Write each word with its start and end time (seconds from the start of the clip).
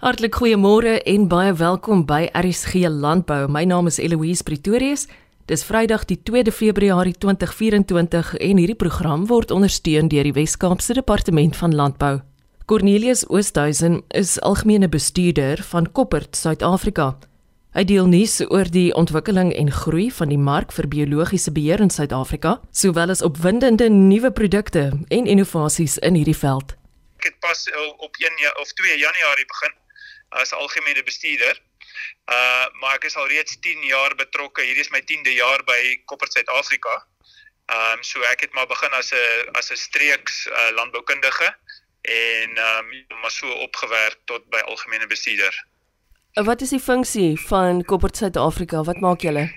Hartlik 0.00 0.38
goeiemôre 0.40 0.94
en 1.04 1.26
baie 1.28 1.50
welkom 1.52 2.06
by 2.08 2.30
RSG 2.32 2.88
Landbou. 2.88 3.50
My 3.52 3.66
naam 3.68 3.84
is 3.86 3.98
Eloise 4.00 4.40
Pretorius. 4.42 5.02
Dis 5.44 5.60
Vrydag 5.68 6.06
die 6.08 6.16
2de 6.16 6.54
Februarie 6.56 7.12
2024 7.12 8.30
en 8.40 8.62
hierdie 8.62 8.78
program 8.80 9.26
word 9.28 9.50
ondersteun 9.52 10.08
deur 10.08 10.24
die 10.24 10.32
Wes-Kaapse 10.32 10.96
Departement 10.96 11.56
van 11.56 11.76
Landbou. 11.76 12.22
Cornelius 12.64 13.26
Oosthuizen 13.28 14.00
is 14.16 14.38
algemene 14.40 14.88
bestuurder 14.88 15.60
van 15.68 15.90
Koppert 15.92 16.32
Suid-Afrika. 16.36 17.10
Hy 17.76 17.84
deel 17.84 18.08
nuus 18.08 18.38
oor 18.48 18.72
die 18.72 18.94
ontwikkeling 18.96 19.52
en 19.52 19.68
groei 19.68 20.08
van 20.08 20.32
die 20.32 20.40
mark 20.40 20.72
vir 20.72 20.88
biologiese 20.88 21.52
beheer 21.52 21.84
in 21.84 21.92
Suid-Afrika, 21.92 22.56
sowel 22.72 23.12
as 23.12 23.20
opwindende 23.20 23.92
nuwe 23.92 24.32
produkte 24.32 24.88
en 24.96 25.28
innovasies 25.28 26.00
in 26.00 26.16
hierdie 26.16 26.40
veld. 26.40 26.72
Ek 27.20 27.34
het 27.34 27.38
pas 27.44 27.68
op 28.00 28.16
1 28.16 28.48
of 28.64 28.72
2 28.80 28.96
Januarie 28.96 29.44
begin 29.44 29.76
as 30.30 30.52
algemene 30.52 31.02
bestuurder. 31.02 31.60
Uh 32.26 32.66
maar 32.80 32.94
ek 32.94 33.04
is 33.10 33.16
al 33.16 33.28
reeds 33.28 33.58
10 33.60 33.82
jaar 33.86 34.14
betrokke. 34.14 34.62
Hierdie 34.62 34.84
is 34.86 34.92
my 34.94 35.02
10de 35.02 35.34
jaar 35.34 35.64
by 35.64 35.80
Koppert 36.04 36.32
Suid-Afrika. 36.32 37.06
Ehm 37.70 37.98
um, 37.98 38.02
so 38.02 38.22
ek 38.32 38.40
het 38.40 38.52
maar 38.52 38.66
begin 38.66 38.92
as 38.98 39.12
'n 39.12 39.50
as 39.58 39.70
'n 39.70 39.76
streeks 39.76 40.46
uh, 40.46 40.70
landboukundige 40.74 41.56
en 42.02 42.56
ehm 42.56 42.92
um, 42.92 43.20
maar 43.20 43.30
so 43.30 43.50
opgewerk 43.66 44.18
tot 44.24 44.48
by 44.50 44.58
algemene 44.58 45.06
bestuurder. 45.06 45.64
Wat 46.34 46.60
is 46.60 46.68
die 46.68 46.80
funksie 46.80 47.40
van 47.40 47.84
Koppert 47.84 48.16
Suid-Afrika? 48.16 48.82
Wat 48.82 49.00
maak 49.00 49.20
julle? 49.20 49.50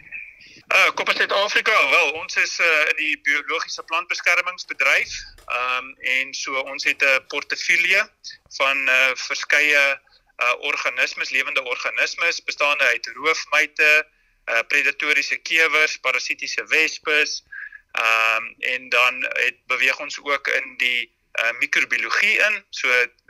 Uh 0.73 0.90
Koppert 0.94 1.17
Suid-Afrika, 1.17 1.90
wel, 1.90 2.12
ons 2.12 2.36
is 2.36 2.59
uh, 2.59 2.66
in 2.90 2.95
die 2.98 3.20
biologiese 3.22 3.84
plantbeskermingsbedryf. 3.84 5.12
Ehm 5.45 5.78
um, 5.78 5.95
en 6.00 6.34
so 6.34 6.59
ons 6.59 6.84
het 6.84 7.02
'n 7.02 7.26
portefeulje 7.28 8.09
van 8.58 8.78
uh, 8.90 9.12
verskeie 9.14 10.00
uh 10.38 10.54
organismes, 10.60 11.30
lewende 11.30 11.64
organismes 11.64 12.44
bestaande 12.44 12.84
uit 12.84 13.12
roofmuite, 13.14 14.08
uh 14.45 14.62
predatoriese 14.67 15.38
kewers, 15.38 15.98
parasitiese 15.98 16.66
wespes. 16.66 17.44
Ehm 17.92 18.44
um, 18.44 18.56
en 18.59 18.89
dan 18.89 19.22
het 19.23 19.58
beweeg 19.66 20.00
ons 20.00 20.20
ook 20.23 20.48
in 20.48 20.73
die 20.78 21.11
uh 21.42 21.52
microbiologie 21.59 22.38
in, 22.48 22.64
so 22.70 22.88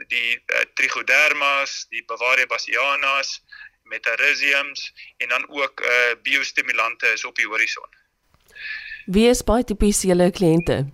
die 0.08 0.42
uh, 0.46 0.60
trichodermas, 0.74 1.86
die 1.88 2.04
Bavaria 2.04 2.46
bassianas, 2.46 3.44
metarhiziums 3.82 4.92
en 5.16 5.28
dan 5.28 5.48
ook 5.48 5.80
uh 5.80 6.14
biostimulante 6.22 7.06
is 7.06 7.24
op 7.24 7.36
die 7.36 7.46
horison. 7.46 7.88
Wie 9.06 9.28
is 9.28 9.44
baie 9.44 9.64
tipies 9.64 10.02
julle 10.02 10.30
kliënte? 10.30 10.84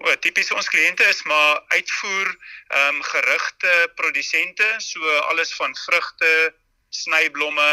O, 0.00 0.12
tipies 0.24 0.48
ons 0.56 0.68
kliënte 0.72 1.04
is 1.12 1.18
maar 1.28 1.58
uitvoer 1.76 2.28
ehm 2.30 3.00
um, 3.00 3.02
gerigte 3.04 3.72
produsente, 3.98 4.68
so 4.80 5.16
alles 5.32 5.52
van 5.58 5.76
vrugte, 5.76 6.30
snyblomme, 6.88 7.72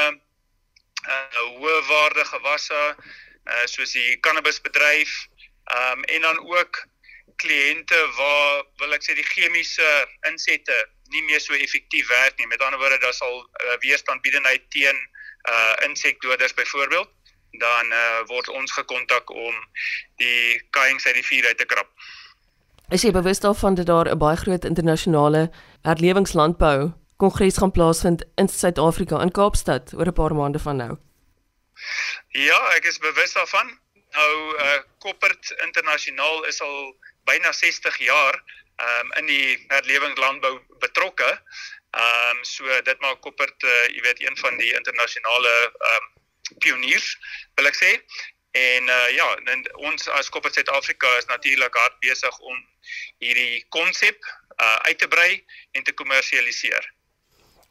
uh 1.14 1.46
hoë 1.62 1.78
waarde 1.88 2.26
gewasse, 2.28 2.82
uh 3.48 3.64
soos 3.72 3.96
die 3.96 4.20
cannabisbedryf, 4.28 5.16
ehm 5.72 6.04
um, 6.04 6.06
en 6.18 6.28
dan 6.28 6.44
ook 6.52 6.84
kliënte 7.40 8.00
waar 8.20 8.66
wil 8.82 8.98
ek 8.98 9.08
sê 9.08 9.16
die 9.16 9.30
chemiese 9.32 9.90
insette 10.28 10.78
nie 11.14 11.24
meer 11.30 11.40
so 11.40 11.56
effektief 11.56 12.10
werk 12.12 12.36
nie. 12.40 12.50
Met 12.52 12.62
ander 12.62 12.82
woorde, 12.82 13.00
daar 13.00 13.16
sal 13.16 13.40
uh, 13.40 13.78
weerstandbiedenheid 13.86 14.68
teen 14.76 15.00
uh 15.48 15.76
insekdoders 15.88 16.54
byvoorbeeld 16.54 17.14
dan 17.52 17.92
uh, 17.92 18.22
word 18.28 18.50
ons 18.50 18.72
gekontak 18.72 19.30
om 19.32 19.56
die 20.22 20.62
kuings 20.76 21.06
uit 21.06 21.16
die 21.22 21.26
vuur 21.26 21.48
uit 21.48 21.58
te 21.58 21.66
krap. 21.66 21.90
Is 22.88 23.04
jy 23.04 23.10
bewus 23.12 23.42
daarvan 23.44 23.76
dat 23.76 23.86
daar 23.86 24.08
'n 24.08 24.18
baie 24.18 24.38
groot 24.38 24.66
internasionale 24.66 25.52
herlewingslandbou 25.82 26.94
kongres 27.18 27.58
gaan 27.58 27.72
plaasvind 27.72 28.24
in 28.36 28.48
Suid-Afrika 28.48 29.22
in 29.22 29.32
Kaapstad 29.32 29.94
oor 29.94 30.08
'n 30.08 30.14
paar 30.14 30.36
maande 30.36 30.60
van 30.60 30.76
nou? 30.76 30.98
Ja, 32.28 32.60
ek 32.76 32.86
is 32.86 32.98
bewus 32.98 33.34
daarvan. 33.34 33.80
Nou 34.12 34.56
uh 34.60 34.80
Koppert 34.98 35.52
Internasionaal 35.66 36.46
is 36.46 36.62
al 36.62 36.96
byna 37.24 37.52
60 37.52 37.98
jaar 37.98 38.44
um 38.88 39.12
in 39.12 39.26
die 39.26 39.66
herlewingslandbou 39.68 40.60
betrokke. 40.80 41.42
Um 41.92 42.44
so 42.44 42.82
dit 42.82 43.00
maak 43.00 43.20
Koppert 43.20 43.64
uh 43.64 43.86
jy 43.96 44.02
weet 44.02 44.22
een 44.22 44.38
van 44.38 44.58
die 44.58 44.74
internasionale 44.74 45.72
um 45.92 46.06
pioniers 46.58 47.18
wil 47.56 47.66
ek 47.66 47.76
sê. 47.76 47.92
En 48.52 48.84
uh 48.88 49.10
ja, 49.10 49.36
en 49.36 49.76
ons 49.76 50.08
as 50.08 50.30
Koppert 50.30 50.54
Suid-Afrika 50.54 51.18
is 51.18 51.26
natuurlik 51.26 51.76
hard 51.76 52.00
besig 52.00 52.40
om 52.40 52.66
hierdie 53.24 53.66
konsep 53.70 54.18
uh 54.58 54.78
uit 54.90 54.98
te 54.98 55.08
brei 55.08 55.44
en 55.72 55.84
te 55.84 55.94
kommersialiseer. 55.94 56.94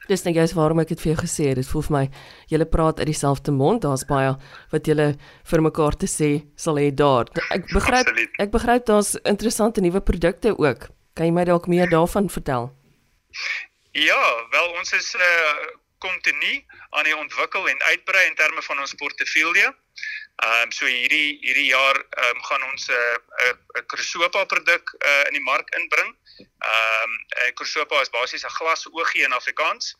Dis 0.06 0.22
net 0.22 0.36
juist 0.38 0.54
waarom 0.54 0.78
ek 0.78 0.92
dit 0.92 1.00
vir 1.02 1.12
jou 1.12 1.20
gesê 1.24 1.48
het. 1.50 1.58
Dit 1.58 1.66
voel 1.66 1.82
vir 1.88 1.94
my 1.96 2.04
julle 2.52 2.66
praat 2.70 3.00
uit 3.02 3.08
dieselfde 3.10 3.50
mond. 3.50 3.82
Daar's 3.82 4.04
baie 4.06 4.36
wat 4.70 4.86
julle 4.86 5.08
vir 5.50 5.62
mekaar 5.66 5.96
te 5.98 6.06
sê 6.06 6.30
sal 6.54 6.78
hê 6.78 6.92
daar. 6.94 7.26
Ek 7.50 7.66
begryp 7.72 8.06
Absoluut. 8.06 8.36
ek 8.38 8.52
begryp 8.54 8.86
daar's 8.86 9.16
interessante 9.24 9.82
nuwe 9.82 10.00
produkte 10.00 10.54
ook. 10.58 10.90
Kan 11.18 11.26
jy 11.26 11.32
my 11.32 11.44
dalk 11.48 11.66
meer 11.66 11.90
daarvan 11.90 12.30
vertel? 12.30 12.70
Ja, 13.96 14.22
wel 14.52 14.70
ons 14.78 14.92
is 14.92 15.14
uh 15.16 15.66
kontinu 15.98 16.60
aan 16.90 17.06
die 17.08 17.16
ontwikkel 17.16 17.68
en 17.68 17.82
uitbrei 17.90 18.26
in 18.28 18.34
terme 18.36 18.62
van 18.62 18.78
ons 18.78 18.94
portefeulje. 19.00 19.72
Ehm 20.36 20.62
um, 20.68 20.72
so 20.72 20.84
hierdie 20.84 21.38
hierdie 21.40 21.70
jaar 21.70 21.96
ehm 21.96 22.36
um, 22.36 22.42
gaan 22.44 22.64
ons 22.70 22.88
'n 22.88 22.92
uh, 22.92 23.52
'n 23.52 23.80
uh, 23.80 23.86
Crusopa 23.86 24.44
produk 24.44 24.84
uh, 25.00 25.24
in 25.28 25.32
die 25.38 25.46
mark 25.50 25.68
inbring. 25.78 26.12
Ehm 26.36 27.10
um, 27.10 27.54
Crusopa 27.54 28.00
is 28.00 28.10
basies 28.10 28.44
'n 28.44 28.56
glasoogie 28.58 29.24
in 29.24 29.32
Afrikaans 29.32 29.96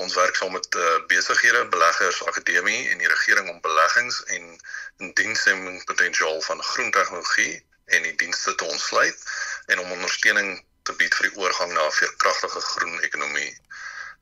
Ons 0.02 0.14
werk 0.14 0.36
saam 0.36 0.52
met 0.52 0.76
uh, 0.76 1.06
besighede, 1.08 1.66
beleggers, 1.70 2.24
akademie 2.26 2.90
en 2.90 2.98
die 2.98 3.08
regering 3.08 3.50
om 3.50 3.62
beleggings 3.62 4.24
en 4.24 5.14
diensnemingpotensiaal 5.14 6.42
van 6.42 6.64
groen 6.64 6.92
tegnologie 6.92 7.66
en 7.86 8.04
die 8.04 8.16
dienste 8.16 8.56
te 8.56 8.66
ontsluit 8.66 9.26
en 9.66 9.80
om 9.80 9.92
ondersteuning 9.92 10.56
te 10.84 10.96
bied 11.02 11.16
vir 11.16 11.30
die 11.30 11.38
oorgang 11.44 11.74
na 11.74 11.86
'n 11.88 11.98
veerkragtige 12.00 12.62
groen 12.70 13.02
ekonomie. 13.10 13.52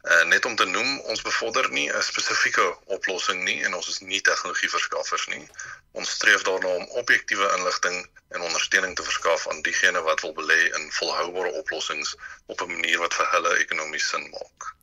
Uh, 0.01 0.23
net 0.33 0.45
om 0.45 0.56
te 0.56 0.65
noem, 0.65 1.00
ons 1.13 1.21
bevorder 1.21 1.69
nie 1.69 1.88
'n 1.94 2.03
spesifieke 2.03 2.67
oplossing 2.97 3.44
nie 3.44 3.63
en 3.63 3.75
ons 3.79 3.88
is 3.88 4.00
nie 4.00 4.21
tegnologieverskaffers 4.21 5.27
nie. 5.27 5.47
Ons 5.91 6.09
streef 6.17 6.41
daarna 6.41 6.67
om 6.67 6.89
objektiewe 7.03 7.53
inligting 7.57 8.09
en 8.29 8.41
ondersteuning 8.41 8.95
te 8.95 9.03
verskaf 9.03 9.47
aan 9.47 9.62
diegene 9.62 10.01
wat 10.01 10.21
wil 10.21 10.33
belê 10.33 10.59
in 10.79 10.91
volhoubare 11.00 11.51
oplossings 11.63 12.15
op 12.45 12.62
'n 12.62 12.71
manier 12.75 13.00
wat 13.00 13.13
vir 13.13 13.31
hulle 13.38 13.57
ekonomies 13.57 14.09
sin 14.09 14.29
maak. 14.29 14.74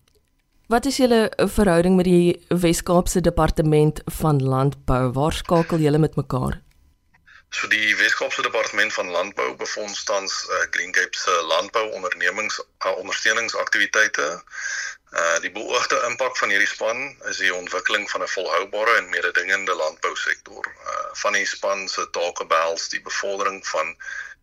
Wat 0.69 0.85
is 0.85 0.97
julle 1.01 1.33
verhouding 1.37 1.95
met 1.97 2.05
die 2.05 2.47
Wes-Kaapse 2.49 3.21
Departement 3.21 4.01
van 4.05 4.43
Landbou? 4.43 5.13
Waar 5.13 5.33
skakel 5.33 5.79
julle 5.79 5.99
met 5.99 6.17
mekaar? 6.17 6.59
So 7.51 7.69
die 7.73 7.97
Weskaapse 7.97 8.43
Departement 8.43 8.93
van 8.93 9.09
Landbou 9.11 9.55
befonds 9.57 10.05
tans 10.05 10.35
uh, 10.51 10.67
Green 10.71 10.93
Cape 10.93 11.17
se 11.17 11.31
landbouondernemings 11.49 12.61
uh, 12.61 12.93
ondersteuningsaktiwiteite. 12.99 14.43
Uh 15.13 15.41
die 15.41 15.51
beoogde 15.51 16.03
impak 16.11 16.37
van 16.37 16.53
hierdie 16.53 16.69
span 16.69 16.99
is 17.31 17.41
die 17.41 17.55
ontwikkeling 17.55 18.05
van 18.11 18.23
'n 18.23 18.29
volhoubare 18.29 18.97
en 19.01 19.09
mededingende 19.09 19.75
landbousektor. 19.75 20.69
Uh 20.69 21.09
van 21.23 21.33
die 21.33 21.47
span 21.47 21.89
se 21.89 22.11
take 22.11 22.47
behels 22.47 22.89
die 22.89 23.01
bevordering 23.01 23.67
van 23.67 23.97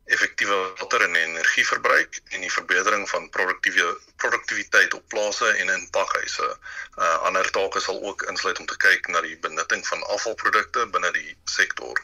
effektiewe 0.05 0.55
water 0.79 1.01
en 1.01 1.15
energieverbruik 1.15 2.19
en 2.29 2.41
die 2.41 2.51
verbetering 2.51 3.09
van 3.09 3.29
produktiewe 3.29 3.85
produktiwiteit 4.21 4.93
op 4.93 5.07
plase 5.07 5.47
en 5.47 5.69
in 5.69 5.87
pakhuise. 5.89 6.49
Uh 6.97 7.13
ander 7.29 7.49
take 7.51 7.81
sal 7.81 8.01
ook 8.09 8.25
insluit 8.33 8.59
om 8.59 8.65
te 8.65 8.77
kyk 8.77 9.07
na 9.07 9.21
die 9.25 9.37
benutting 9.47 9.87
van 9.87 10.03
afvalprodukte 10.17 10.85
binne 10.97 11.11
die 11.15 11.37
sektor. 11.57 12.01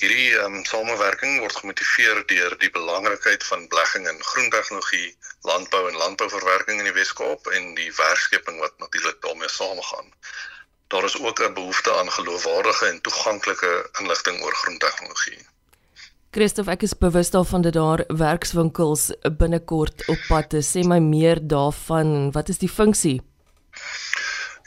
Hierdie 0.00 0.32
um, 0.40 0.58
samewerking 0.64 1.38
word 1.44 1.56
gemotiveer 1.60 2.22
deur 2.32 2.54
die 2.64 2.72
belangrikheid 2.76 3.42
van 3.44 3.66
belegging 3.68 4.08
in 4.08 4.22
groen 4.32 4.50
tegnologie, 4.54 5.10
landbou 5.50 5.82
en 5.90 5.98
landbouverwerking 6.02 6.80
in 6.80 6.88
die 6.88 6.96
Wes-Kaap 6.96 7.50
en 7.58 7.74
die 7.76 7.90
werkskeping 7.98 8.58
wat 8.64 8.78
natuurlik 8.80 9.20
daarmee 9.26 9.52
saamgaan. 9.58 10.08
Daar 10.90 11.04
is 11.04 11.18
ook 11.20 11.44
'n 11.46 11.54
behoefte 11.54 11.94
aan 11.94 12.12
geloofwaardige 12.18 12.86
en 12.86 13.00
toeganklike 13.00 13.72
inligting 14.00 14.42
oor 14.42 14.54
groen 14.64 14.78
tegnologie. 14.78 15.40
Christof, 16.30 16.68
ek 16.70 16.84
is 16.86 16.92
bewus 16.94 17.32
daarvan 17.34 17.64
dat 17.66 17.74
daar 17.74 18.04
werkswinkels 18.06 19.08
binnekort 19.38 20.04
op 20.12 20.20
pad 20.28 20.52
is. 20.54 20.68
Sê 20.70 20.84
my 20.86 21.00
meer 21.02 21.40
daarvan. 21.42 22.30
Wat 22.36 22.52
is 22.52 22.60
die 22.62 22.70
funksie? 22.70 23.16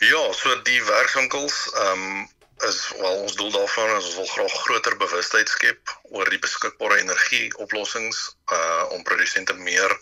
Ja, 0.03 0.23
so 0.35 0.57
die 0.67 0.81
werkswinkels, 0.83 1.59
ehm 1.85 2.01
um, 2.03 2.25
is 2.67 2.79
wel 2.97 3.15
ons 3.21 3.35
doel 3.39 3.51
daarvan 3.51 3.89
is 3.95 4.05
ons 4.05 4.15
wil 4.15 4.27
graag 4.31 4.53
groter 4.65 4.97
bewustheid 4.97 5.49
skep 5.49 5.93
oor 6.15 6.29
die 6.31 6.39
beskikbare 6.43 6.99
energieoplossings 7.01 8.19
uh 8.57 8.83
om 8.95 9.03
produsente 9.07 9.55
meer 9.67 9.95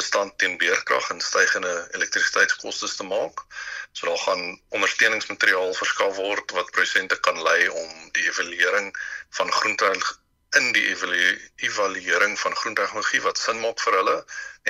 bestand 0.00 0.38
teen 0.38 0.56
beerkrag 0.62 1.10
en 1.14 1.20
stygende 1.20 1.74
elektrisiteitskoste 1.98 2.90
te 2.94 3.08
maak. 3.10 3.42
So 3.92 4.06
daar 4.06 4.22
gaan 4.28 4.46
ondersteuningsmateriaal 4.78 5.74
verskaf 5.82 6.16
word 6.22 6.56
wat 6.60 6.72
produsente 6.78 7.20
kan 7.26 7.42
lei 7.50 7.68
om 7.68 7.92
die 8.18 8.26
evaluering 8.30 8.94
van 9.40 9.52
groente 9.60 9.92
in 10.56 10.72
die 10.72 10.86
evaluering 11.56 12.38
van 12.40 12.56
groentegnologie 12.56 13.20
wat 13.20 13.38
sin 13.38 13.60
maak 13.60 13.80
vir 13.84 13.96
hulle 14.00 14.16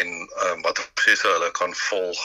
en 0.02 0.14
uh, 0.26 0.54
watter 0.66 0.86
prosesse 0.94 1.28
hulle 1.28 1.50
kan 1.50 1.75
volg 1.75 2.22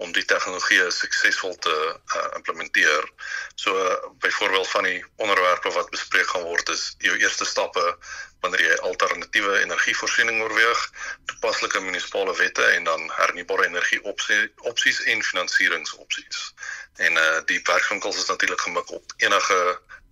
om 0.00 0.12
die 0.16 0.24
tegnologie 0.24 0.80
suksesvol 0.96 1.56
te 1.64 1.74
uh, 1.92 2.26
implementeer. 2.36 3.04
So 3.54 3.76
uh, 3.76 3.96
byvoorbeeld 4.24 4.68
van 4.68 4.88
die 4.88 5.04
onderwerpe 5.16 5.72
wat 5.76 5.90
bespreek 5.92 6.28
gaan 6.32 6.46
word 6.48 6.72
is 6.72 6.94
jou 7.04 7.16
eerste 7.20 7.44
stappe 7.44 7.84
wanneer 8.40 8.62
jy 8.64 8.76
alternatiewe 8.88 9.58
energievoorsiening 9.60 10.40
oorweeg, 10.40 10.84
toepaslike 11.28 11.82
munisipale 11.84 12.32
wette 12.36 12.64
en 12.76 12.88
dan 12.88 13.10
hernubare 13.18 13.68
energie 13.68 14.00
opsies 14.04 15.02
en 15.12 15.22
finansieringsopsies. 15.32 16.40
En 16.96 17.20
uh, 17.20 17.44
die 17.52 17.60
werkswinkels 17.68 18.24
is 18.24 18.32
natuurlik 18.32 18.64
gemik 18.64 18.96
op 18.96 19.16
enige 19.16 19.60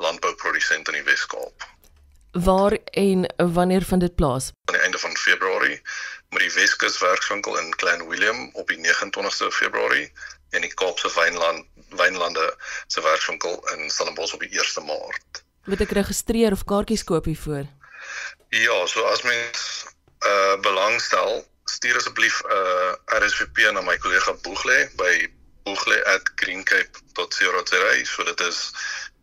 landbouprodusent 0.05 0.93
in 0.93 1.01
die 1.01 1.09
Wes-Kaap. 1.09 1.69
Waar 2.33 2.79
en 2.91 3.35
wanneer 3.37 3.83
vind 3.83 4.01
dit 4.01 4.15
plaas? 4.15 4.53
Aan 4.65 4.75
die 4.75 4.83
einde 4.83 4.99
van 4.99 5.17
Februarie 5.17 5.81
met 6.29 6.41
die 6.41 6.53
Weskus 6.53 6.99
werkswinkel 6.99 7.59
in 7.59 7.75
Klein 7.75 8.09
Willem 8.09 8.51
op 8.53 8.69
die 8.69 8.79
29ste 8.79 9.49
Februarie 9.49 10.13
en 10.51 10.61
die 10.61 10.75
Kaapse 10.75 11.11
Wynland 11.15 11.67
Wynlande 11.89 12.57
se 12.87 13.01
werkswinkel 13.01 13.69
in 13.75 13.91
Stellenbosch 13.91 14.35
op 14.35 14.41
die 14.41 14.61
1ste 14.61 14.85
Maart. 14.85 15.45
Moet 15.65 15.81
ek 15.85 15.91
registreer 15.97 16.53
of 16.53 16.65
kaartjies 16.69 17.05
koop 17.05 17.25
hiervoor? 17.25 17.65
Ja, 18.49 18.87
so 18.87 19.05
as 19.09 19.23
mens 19.23 19.87
uh 20.27 20.61
belangstel, 20.61 21.47
stuur 21.65 21.97
asseblief 21.97 22.43
'n 22.45 22.53
uh, 22.53 22.93
RSVP 23.21 23.57
na 23.73 23.81
my 23.81 23.99
kollega 23.99 24.33
Boegle 24.45 24.91
by 24.97 25.33
boegle@greencape.co.za, 25.65 28.05
so 28.05 28.25
dit 28.25 28.41
is 28.41 28.73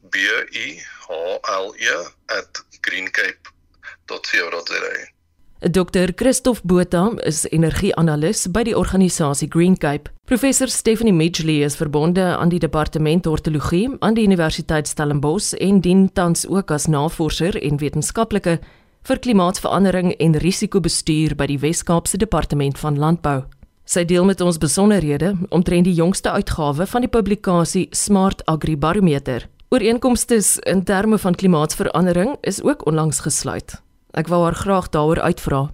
B 0.10 0.18
U 0.18 0.78
H 1.08 1.10
L 1.50 1.74
E 1.78 2.06
@greencape.co.za. 2.82 5.14
Dr. 5.60 6.14
Christof 6.16 6.64
Botha 6.64 7.12
is 7.24 7.48
energieanalis 7.50 8.48
by 8.52 8.64
die 8.68 8.78
organisasie 8.78 9.48
Green 9.50 9.78
Cape. 9.78 10.12
Professor 10.26 10.68
Stephanie 10.68 11.14
Midgley 11.14 11.64
is 11.64 11.76
verbonde 11.76 12.38
aan 12.38 12.50
die 12.50 12.60
departement 12.60 13.26
hortologie 13.26 13.90
aan 14.00 14.14
die 14.14 14.28
Universiteit 14.28 14.88
Stellenbosch 14.88 15.54
en 15.54 15.82
dien 15.82 16.14
tans 16.14 16.48
ook 16.48 16.72
as 16.72 16.88
navorser 16.88 17.64
en 17.64 17.78
wetenskaplike 17.82 18.60
vir 19.06 19.20
klimaatsverandering 19.20 20.16
en 20.20 20.38
risikobestuur 20.42 21.36
by 21.36 21.46
die 21.50 21.60
Wes-Kaapse 21.62 22.18
Departement 22.18 22.80
van 22.82 23.00
Landbou. 23.00 23.44
Sy 23.86 24.06
deel 24.06 24.26
met 24.26 24.42
ons 24.42 24.58
besonderhede 24.58 25.36
omtrent 25.54 25.86
die 25.86 25.94
jongste 25.94 26.32
uitgawe 26.34 26.88
van 26.90 27.06
die 27.06 27.10
publikasie 27.10 27.88
Smart 27.94 28.42
Agri 28.50 28.78
Barometer. 28.78 29.46
Ooreenkomste 29.70 30.60
in 30.62 30.84
terme 30.84 31.18
van 31.18 31.36
klimaatsverandering 31.36 32.38
is 32.42 32.64
ook 32.64 32.86
onlangs 32.86 33.20
gesluit. 33.20 33.82
Ek 34.12 34.28
wou 34.28 34.44
haar 34.44 34.56
graag 34.56 34.90
daaroor 34.90 35.22
uitvra. 35.22 35.70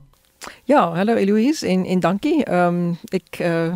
Ja, 0.64 0.96
hallo 0.96 1.14
Eloise 1.14 1.68
en 1.68 1.86
en 1.86 2.00
dankie. 2.00 2.44
Ehm 2.44 2.76
um, 2.76 2.98
ek 3.12 3.40
uh, 3.40 3.74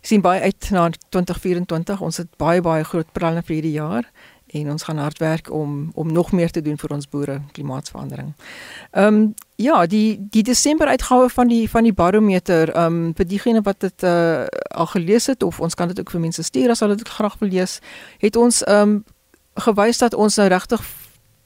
sien 0.00 0.20
baie 0.20 0.40
uit 0.40 0.70
na 0.70 0.88
2024. 1.08 2.00
Ons 2.00 2.16
het 2.16 2.28
baie 2.36 2.60
baie 2.60 2.84
groot 2.84 3.12
planne 3.12 3.42
vir 3.42 3.54
hierdie 3.54 3.76
jaar 3.76 4.08
en 4.46 4.70
ons 4.70 4.82
gaan 4.82 4.98
hard 4.98 5.18
werk 5.18 5.52
om 5.52 5.90
om 5.94 6.12
nog 6.12 6.32
meer 6.32 6.50
te 6.50 6.62
doen 6.62 6.78
vir 6.78 6.92
ons 6.96 7.08
boere 7.08 7.40
klimaatsverandering. 7.52 8.32
Ehm 8.90 9.14
um, 9.14 9.34
ja, 9.56 9.86
die 9.86 10.18
die 10.30 10.42
Desember 10.42 10.88
uitgawe 10.88 11.28
van 11.28 11.48
die 11.48 11.70
van 11.70 11.84
die 11.84 11.92
barometer, 11.92 12.72
ehm 12.72 13.04
um, 13.04 13.14
vir 13.14 13.26
diegene 13.26 13.60
wat 13.62 13.80
dit 13.80 14.02
uh, 14.02 14.44
al 14.70 14.86
gelees 14.86 15.26
het 15.26 15.42
of 15.42 15.60
ons 15.60 15.74
kan 15.74 15.88
dit 15.88 16.00
ook 16.00 16.10
vir 16.10 16.20
mense 16.20 16.42
stuur 16.42 16.70
as 16.70 16.80
hulle 16.80 16.96
dit 16.96 17.08
graag 17.08 17.38
wil 17.38 17.48
lees, 17.48 17.80
het 18.18 18.36
ons 18.36 18.64
ehm 18.64 18.88
um, 18.88 19.04
gewys 19.54 19.98
dat 19.98 20.14
ons 20.14 20.36
nou 20.36 20.48
regtig 20.48 20.82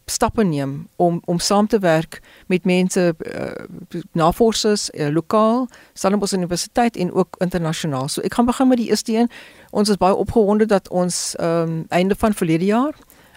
stappe 0.06 0.44
neem 0.44 0.88
om 0.96 1.20
om 1.24 1.38
saam 1.38 1.66
te 1.66 1.78
werk 1.78 2.20
met 2.46 2.64
mense 2.64 3.14
uh, 3.18 3.64
navorsers 4.12 4.90
uh, 4.90 5.08
lokaal 5.08 5.68
Stellenbosch 5.92 6.32
Universiteit 6.32 6.96
en 6.96 7.12
ook 7.12 7.36
internasionaal. 7.38 8.08
So 8.08 8.20
ek 8.20 8.34
gaan 8.34 8.46
begin 8.46 8.68
met 8.68 8.78
die 8.78 8.88
eerste 8.88 9.16
een. 9.16 9.30
Ons 9.70 9.88
is 9.88 9.96
baie 9.96 10.14
opgewonde 10.14 10.66
dat 10.66 10.88
ons 10.88 11.34
um, 11.40 11.84
einde 11.88 12.14
van 12.18 12.34
verlede 12.34 12.64
jaar 12.64 12.94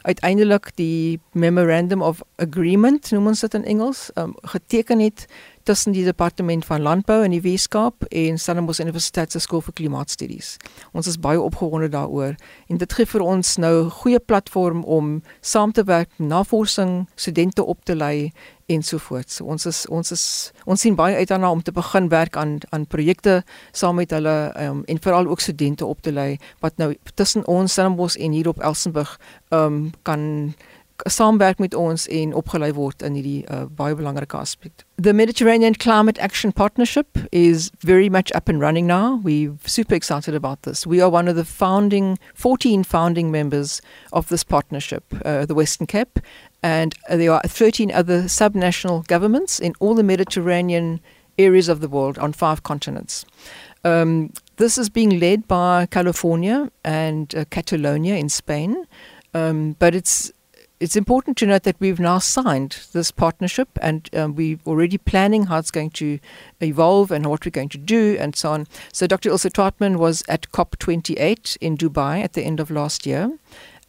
uiteindelik 0.08 0.72
die 0.76 1.20
memorandum 1.32 2.02
of 2.02 2.22
agreement 2.36 3.12
noem 3.12 3.28
ons 3.28 3.44
dit 3.44 3.54
in 3.54 3.66
Engels 3.66 4.10
um, 4.16 4.36
geteken 4.42 5.00
het 5.00 5.26
tussen 5.68 5.92
die 5.92 6.06
departement 6.08 6.66
van 6.66 6.82
landbou 6.82 7.20
in 7.26 7.34
die 7.36 7.42
Weskaap 7.44 8.06
en 8.08 8.40
Stellenbosch 8.40 8.80
Universiteit 8.80 9.34
se 9.36 9.42
skool 9.44 9.62
vir 9.66 9.76
klimaatstudies. 9.76 10.54
Ons 10.96 11.10
is 11.12 11.20
baie 11.20 11.42
opgewonde 11.44 11.90
daaroor 11.92 12.38
en 12.72 12.80
dit 12.80 12.96
gee 12.96 13.10
vir 13.14 13.26
ons 13.26 13.58
nou 13.58 13.74
'n 13.86 13.92
goeie 14.00 14.20
platform 14.20 14.84
om 14.84 15.22
saam 15.42 15.72
te 15.72 15.84
werk, 15.84 16.10
navorsing, 16.18 17.08
studente 17.16 17.64
op 17.64 17.84
te 17.84 17.96
lei 17.96 18.32
ensovoorts. 18.68 19.36
So 19.36 19.46
ons 19.46 19.66
is 19.66 19.86
ons 19.88 20.12
is 20.12 20.52
ons 20.66 20.82
sien 20.82 20.96
baie 20.96 21.16
uit 21.16 21.28
daarna 21.28 21.52
om 21.52 21.64
te 21.64 21.72
begin 21.72 22.10
werk 22.10 22.38
aan 22.38 22.60
aan 22.70 22.88
projekte 22.88 23.44
saam 23.72 23.96
met 23.96 24.12
hulle 24.12 24.54
um, 24.60 24.84
en 24.86 25.00
veral 25.00 25.28
ook 25.28 25.40
studente 25.40 25.86
op 25.86 26.02
te 26.02 26.12
lei 26.12 26.38
wat 26.60 26.78
nou 26.78 26.96
tussen 27.16 27.48
ons 27.48 27.72
Stellenbosch 27.72 28.18
en 28.18 28.32
hier 28.32 28.48
op 28.48 28.60
Elsenburg 28.60 29.20
um, 29.50 29.92
kan 30.02 30.54
saamwerk 31.06 31.60
met 31.60 31.74
ons 31.74 32.08
en 32.08 32.34
opgelei 32.34 32.74
word 32.74 33.02
in 33.02 33.14
hierdie 33.14 33.44
uh, 33.54 33.66
baie 33.76 33.96
belangrike 33.96 34.38
aspek. 34.38 34.86
The 34.96 35.14
Mediterranean 35.14 35.76
Climate 35.76 36.20
Action 36.20 36.52
Partnership 36.52 37.18
is 37.32 37.72
very 37.86 38.10
much 38.10 38.32
up 38.36 38.50
and 38.50 38.62
running 38.62 38.88
now. 38.88 39.20
We're 39.24 39.56
super 39.66 39.96
excited 39.96 40.36
about 40.36 40.64
this. 40.64 40.86
We 40.86 41.02
are 41.02 41.10
one 41.10 41.28
of 41.28 41.36
the 41.36 41.46
founding 41.46 42.18
14 42.34 42.84
founding 42.84 43.32
members 43.32 43.82
of 44.12 44.30
this 44.30 44.44
partnership, 44.44 45.04
uh, 45.24 45.46
the 45.46 45.56
Western 45.56 45.88
Cape, 45.88 46.20
and 46.64 46.96
there 47.10 47.32
are 47.32 47.42
13 47.46 47.92
other 47.92 48.24
subnational 48.24 49.06
governments 49.08 49.60
in 49.60 49.74
all 49.80 49.96
the 49.96 50.04
Mediterranean 50.04 51.00
areas 51.38 51.70
of 51.70 51.82
the 51.82 51.88
world 51.88 52.18
on 52.18 52.34
five 52.34 52.64
continents. 52.64 53.26
Um, 53.84 54.32
this 54.58 54.78
is 54.78 54.90
being 54.90 55.20
led 55.20 55.48
by 55.48 55.86
California 55.86 56.72
and 56.84 57.34
uh, 57.36 57.46
Catalonia 57.52 58.16
in 58.16 58.30
Spain, 58.30 58.88
um, 59.36 59.76
but 59.78 59.94
it's 59.94 60.32
it's 60.80 60.96
important 60.96 61.38
to 61.38 61.46
note 61.46 61.64
that 61.64 61.80
we've 61.80 62.00
now 62.00 62.20
signed 62.20 62.78
this 62.94 63.10
partnership 63.10 63.70
and 63.82 64.10
um, 64.14 64.36
we're 64.36 64.60
already 64.68 64.98
planning 64.98 65.46
how 65.48 65.58
it's 65.58 65.72
going 65.72 65.90
to 65.92 66.20
evolve 66.62 67.12
and 67.12 67.26
what 67.26 67.46
we're 67.46 67.52
going 67.52 67.70
to 67.70 67.78
do 67.78 68.16
and 68.20 68.36
so 68.36 68.52
on. 68.52 68.68
So, 68.94 69.08
Dr. 69.08 69.30
Ilse 69.30 69.48
Trotman 69.54 69.98
was 69.98 70.24
at 70.28 70.52
COP28 70.52 71.58
in 71.62 71.78
Dubai 71.78 72.24
at 72.24 72.34
the 72.34 72.44
end 72.44 72.60
of 72.60 72.70
last 72.70 73.06
year. 73.06 73.32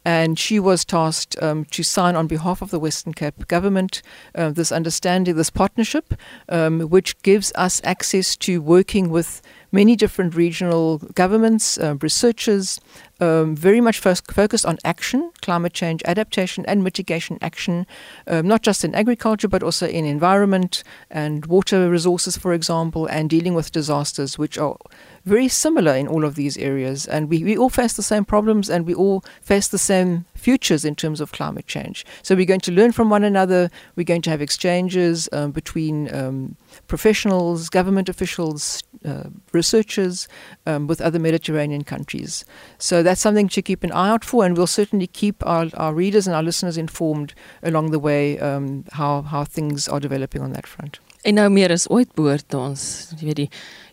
And 0.05 0.39
she 0.39 0.59
was 0.59 0.85
tasked 0.85 1.35
um, 1.43 1.65
to 1.65 1.83
sign 1.83 2.15
on 2.15 2.25
behalf 2.25 2.61
of 2.61 2.71
the 2.71 2.79
Western 2.79 3.13
Cape 3.13 3.47
government 3.47 4.01
uh, 4.33 4.49
this 4.49 4.71
understanding, 4.71 5.35
this 5.35 5.49
partnership, 5.49 6.13
um, 6.47 6.79
which 6.81 7.21
gives 7.21 7.51
us 7.55 7.81
access 7.83 8.37
to 8.37 8.61
working 8.61 9.09
with 9.09 9.41
many 9.71 9.95
different 9.95 10.35
regional 10.35 10.99
governments, 11.13 11.77
uh, 11.77 11.95
researchers, 12.01 12.79
um, 13.19 13.55
very 13.55 13.81
much 13.81 13.99
fo- 13.99 14.15
focused 14.31 14.65
on 14.65 14.77
action, 14.83 15.31
climate 15.41 15.73
change 15.73 16.01
adaptation 16.05 16.65
and 16.67 16.83
mitigation 16.83 17.37
action, 17.41 17.85
um, 18.27 18.47
not 18.47 18.61
just 18.61 18.83
in 18.83 18.95
agriculture 18.95 19.47
but 19.47 19.63
also 19.63 19.87
in 19.87 20.05
environment 20.05 20.83
and 21.09 21.45
water 21.45 21.89
resources, 21.89 22.37
for 22.37 22.53
example, 22.53 23.05
and 23.07 23.29
dealing 23.29 23.53
with 23.53 23.71
disasters, 23.71 24.37
which 24.37 24.57
are 24.57 24.77
very 25.25 25.47
similar 25.47 25.93
in 25.93 26.07
all 26.07 26.23
of 26.25 26.35
these 26.35 26.57
areas. 26.57 27.05
And 27.05 27.29
we, 27.29 27.43
we 27.43 27.57
all 27.57 27.69
face 27.69 27.93
the 27.93 28.03
same 28.03 28.25
problems 28.25 28.69
and 28.69 28.85
we 28.85 28.93
all 28.93 29.23
face 29.41 29.67
the 29.67 29.77
same 29.77 30.25
futures 30.39 30.85
in 30.85 30.95
terms 30.95 31.21
of 31.21 31.31
climate 31.31 31.67
change. 31.67 32.05
So 32.23 32.35
we're 32.35 32.45
going 32.45 32.59
to 32.61 32.71
learn 32.71 32.91
from 32.91 33.09
one 33.09 33.23
another. 33.23 33.69
We're 33.95 34.03
going 34.03 34.21
to 34.23 34.29
have 34.29 34.41
exchanges 34.41 35.29
um, 35.31 35.51
between 35.51 36.13
um, 36.13 36.55
professionals, 36.87 37.69
government 37.69 38.09
officials, 38.09 38.83
uh, 39.05 39.29
researchers 39.51 40.27
um, 40.65 40.87
with 40.87 41.01
other 41.01 41.19
Mediterranean 41.19 41.83
countries. 41.83 42.45
So 42.77 43.03
that's 43.03 43.21
something 43.21 43.49
to 43.49 43.61
keep 43.61 43.83
an 43.83 43.91
eye 43.91 44.09
out 44.09 44.25
for, 44.25 44.45
and 44.45 44.57
we'll 44.57 44.67
certainly 44.67 45.07
keep 45.07 45.45
our, 45.45 45.67
our 45.75 45.93
readers 45.93 46.27
and 46.27 46.35
our 46.35 46.43
listeners 46.43 46.77
informed 46.77 47.33
along 47.63 47.91
the 47.91 47.99
way 47.99 48.39
um, 48.39 48.85
how, 48.93 49.21
how 49.21 49.43
things 49.43 49.87
are 49.87 49.99
developing 49.99 50.41
on 50.41 50.53
that 50.53 50.67
front. 50.67 50.99
En 51.27 51.35
nou 51.35 51.49
meer 51.51 51.71
as 51.71 51.83
ooit 51.91 52.13
behoort 52.15 52.55
ons, 52.55 52.81
jy 53.19 53.25
weet 53.27 53.39
die 53.41 53.49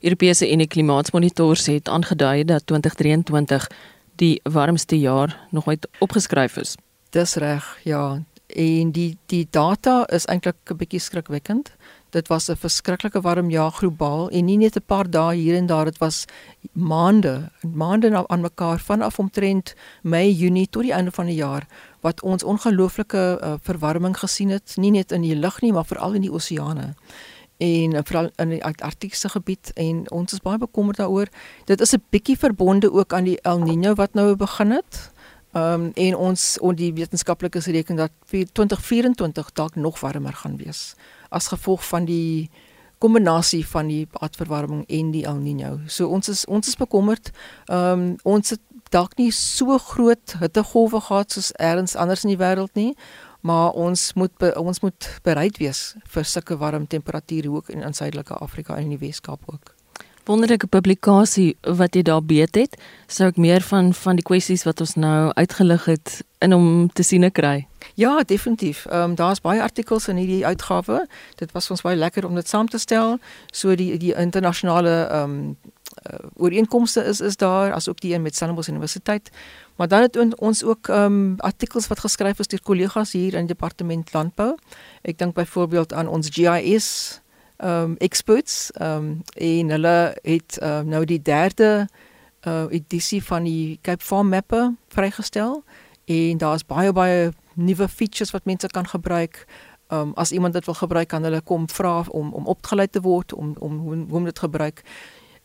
Europese 0.07 0.47
Unie 0.47 0.69
klimaatsmonitors 0.71 1.67
het 1.73 1.91
aangedui 1.91 2.45
dat 2.47 2.67
2023 2.71 3.67
die 4.17 4.41
warmste 4.43 4.99
jaar 4.99 5.47
nog 5.51 5.67
ooit 5.67 5.89
opgeskryf 5.99 6.57
is. 6.57 6.77
Dis 7.11 7.35
reg, 7.35 7.79
ja. 7.85 8.23
En 8.47 8.91
die 8.95 9.17
die 9.27 9.47
data 9.51 10.05
is 10.07 10.27
eintlik 10.27 10.57
'n 10.71 10.77
bietjie 10.77 11.01
skrikwekkend. 11.01 11.73
Dit 12.11 12.29
was 12.29 12.49
'n 12.49 12.57
verskriklike 12.57 13.21
warm 13.21 13.51
jaar 13.51 13.71
globaal 13.71 14.29
en 14.31 14.45
nie 14.45 14.57
net 14.57 14.77
'n 14.77 14.87
paar 14.87 15.11
dae 15.11 15.35
hier 15.35 15.57
en 15.57 15.67
daar, 15.67 15.85
dit 15.85 15.99
was 15.99 16.25
maande, 16.73 17.51
maande 17.75 18.29
aan 18.29 18.41
mekaar 18.41 18.79
vanaf 18.79 19.19
omtrent 19.19 19.75
Mei, 20.03 20.33
Junie 20.33 20.69
tot 20.71 20.83
die 20.83 20.93
einde 20.93 21.11
van 21.11 21.27
die 21.27 21.35
jaar 21.35 21.67
wat 22.01 22.23
ons 22.23 22.43
ongelooflike 22.43 23.41
uh, 23.43 23.55
verwarming 23.61 24.19
gesien 24.19 24.49
het, 24.49 24.77
nie 24.77 24.91
net 24.91 25.13
in 25.13 25.23
die 25.23 25.37
lug 25.37 25.61
nie, 25.61 25.73
maar 25.73 25.85
veral 25.85 26.13
in 26.13 26.23
die 26.23 26.33
oseane 26.33 26.95
en 27.59 28.05
veral 28.05 28.31
in 28.37 28.49
die 28.49 28.65
Arktiese 28.65 29.29
gebied 29.29 29.73
en 29.75 30.05
ons 30.11 30.33
is 30.33 30.43
baie 30.45 30.59
bekommerd 30.59 30.97
daaroor. 30.97 31.29
Dit 31.65 31.81
is 31.81 31.95
'n 31.95 32.03
bietjie 32.11 32.39
verbonde 32.39 32.93
ook 32.93 33.13
aan 33.13 33.25
die 33.25 33.41
El 33.43 33.61
Niño 33.61 33.95
wat 33.95 34.15
nou 34.15 34.37
begin 34.37 34.71
het. 34.71 35.11
Ehm 35.53 35.73
um, 35.73 35.91
en 35.95 36.17
ons 36.17 36.59
en 36.59 36.75
die 36.75 36.93
wetenskaplikes 36.93 37.67
reken 37.67 37.97
dat 37.97 38.11
2024 38.29 39.53
dalk 39.53 39.75
nog 39.75 40.01
warmer 40.01 40.33
gaan 40.33 40.57
wees 40.57 40.95
as 41.29 41.47
gevolg 41.47 41.87
van 41.87 42.05
die 42.05 42.51
kombinasie 42.99 43.67
van 43.67 43.87
die 43.87 44.09
aardverwarming 44.13 44.85
en 44.89 45.11
die 45.11 45.25
El 45.25 45.37
Niño. 45.37 45.81
So 45.87 46.09
ons 46.09 46.29
is 46.29 46.45
ons 46.45 46.69
is 46.69 46.77
bekommerd. 46.77 47.31
Ehm 47.67 48.01
um, 48.01 48.17
ons 48.23 48.51
het 48.51 48.61
dalk 48.91 49.17
nie 49.19 49.31
so 49.35 49.79
groot 49.79 50.37
hittegolwe 50.41 51.01
gehad 51.01 51.33
soos 51.33 51.53
elders 51.53 51.97
anders 51.97 52.25
in 52.25 52.35
die 52.35 52.41
wêreld 52.41 52.75
nie, 52.79 52.95
maar 53.41 53.71
ons 53.71 54.13
moet 54.15 54.33
be, 54.39 54.53
ons 54.59 54.81
moet 54.81 55.09
bereid 55.23 55.59
wees 55.59 55.95
vir 56.15 56.25
sulke 56.25 56.57
warm 56.57 56.87
temperature 56.87 57.51
ook 57.51 57.69
in, 57.69 57.83
in 57.83 57.95
Suidelike 57.95 58.35
Afrika 58.35 58.77
en 58.77 58.83
in 58.83 58.97
die 58.97 59.05
Weskaap 59.07 59.43
ook. 59.47 59.75
Wonderlike 60.27 60.67
publikasie 60.67 61.57
wat 61.63 61.95
jy 61.95 62.03
daar 62.03 62.23
beet 62.23 62.57
het, 62.59 62.73
sou 63.07 63.29
ek 63.31 63.37
meer 63.39 63.63
van 63.63 63.93
van 63.95 64.19
die 64.19 64.27
kwessies 64.27 64.65
wat 64.67 64.81
ons 64.83 64.97
nou 64.99 65.31
uitgelig 65.39 65.85
het 65.87 66.17
in 66.43 66.53
hom 66.53 66.89
te 66.91 67.07
sien 67.07 67.31
kry. 67.31 67.67
Ja, 67.95 68.23
definitief. 68.27 68.87
Ehm 68.87 69.11
um, 69.11 69.15
daar's 69.15 69.41
baie 69.41 69.63
artikels 69.63 70.09
in 70.09 70.17
hierdie 70.17 70.47
uitgawe. 70.47 71.07
Dit 71.39 71.53
was 71.53 71.71
ons 71.71 71.83
baie 71.87 71.97
lekker 71.97 72.27
om 72.27 72.35
dit 72.35 72.49
saam 72.49 72.69
te 72.69 72.79
stel. 72.79 73.19
So 73.53 73.75
die 73.75 73.99
die 73.99 74.15
internasionale 74.15 75.07
ehm 75.07 75.31
um, 75.31 75.57
uh, 76.03 76.19
ooreenkomste 76.35 77.05
is 77.05 77.21
is 77.21 77.37
daar 77.37 77.73
asook 77.73 78.01
die 78.01 78.15
een 78.15 78.23
met 78.23 78.35
Stellenbosch 78.35 78.69
Universiteit. 78.69 79.31
Maar 79.77 79.89
dan 79.89 80.03
het 80.03 80.39
ons 80.39 80.65
ook 80.65 80.89
ehm 80.89 81.05
um, 81.05 81.35
artikels 81.39 81.87
wat 81.87 82.01
geskryf 82.01 82.39
is 82.39 82.47
deur 82.47 82.63
kollegas 82.63 83.13
hier 83.13 83.35
in 83.35 83.47
die 83.47 83.55
departement 83.55 84.13
landbou. 84.13 84.57
Ek 85.03 85.19
dink 85.19 85.35
byvoorbeeld 85.35 85.93
aan 85.93 86.09
ons 86.09 86.29
GIS 86.33 87.21
ehm 87.57 87.83
um, 87.83 87.97
experts 87.99 88.71
ehm 88.71 88.97
um, 88.97 89.23
en 89.35 89.69
hulle 89.71 90.17
het 90.23 90.59
uh, 90.63 90.81
nou 90.81 91.05
die 91.05 91.23
derde 91.23 91.89
uh, 92.47 92.65
edisie 92.71 93.25
van 93.25 93.45
die 93.45 93.79
Cape 93.83 94.05
Farm 94.05 94.29
Mapper 94.29 94.75
vrygestel 94.89 95.65
en 96.05 96.39
daar's 96.39 96.65
baie 96.67 96.93
baie 96.93 97.33
nuwe 97.55 97.89
features 97.89 98.31
wat 98.31 98.45
mense 98.45 98.67
kan 98.67 98.87
gebruik. 98.89 99.47
Ehm 99.89 100.01
um, 100.01 100.13
as 100.15 100.33
iemand 100.33 100.53
dit 100.53 100.65
wil 100.65 100.75
gebruik 100.75 101.09
kan 101.09 101.23
hulle 101.23 101.41
kom 101.41 101.69
vra 101.69 102.05
om 102.09 102.33
om 102.33 102.47
opgelei 102.47 102.89
te 102.89 103.01
word 103.01 103.33
om 103.33 103.55
om 103.59 103.79
hoe, 103.79 103.97
hoe 103.97 104.19
om 104.19 104.25
dit 104.25 104.39
gebruik. 104.39 104.83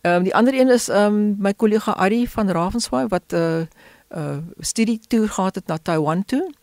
Ehm 0.01 0.15
um, 0.15 0.24
die 0.24 0.36
ander 0.36 0.53
een 0.53 0.70
is 0.70 0.89
ehm 0.89 1.13
um, 1.13 1.36
my 1.38 1.53
kollega 1.53 1.93
Ari 1.93 2.27
van 2.27 2.50
Ravenswaai 2.50 3.08
wat 3.08 3.34
'n 3.34 3.36
uh, 3.36 3.60
'n 3.60 3.67
uh, 4.17 4.38
studie 4.60 5.00
toer 5.08 5.29
gehad 5.29 5.55
het 5.55 5.67
na 5.67 5.77
Taiwan 5.77 6.25
toe 6.25 6.53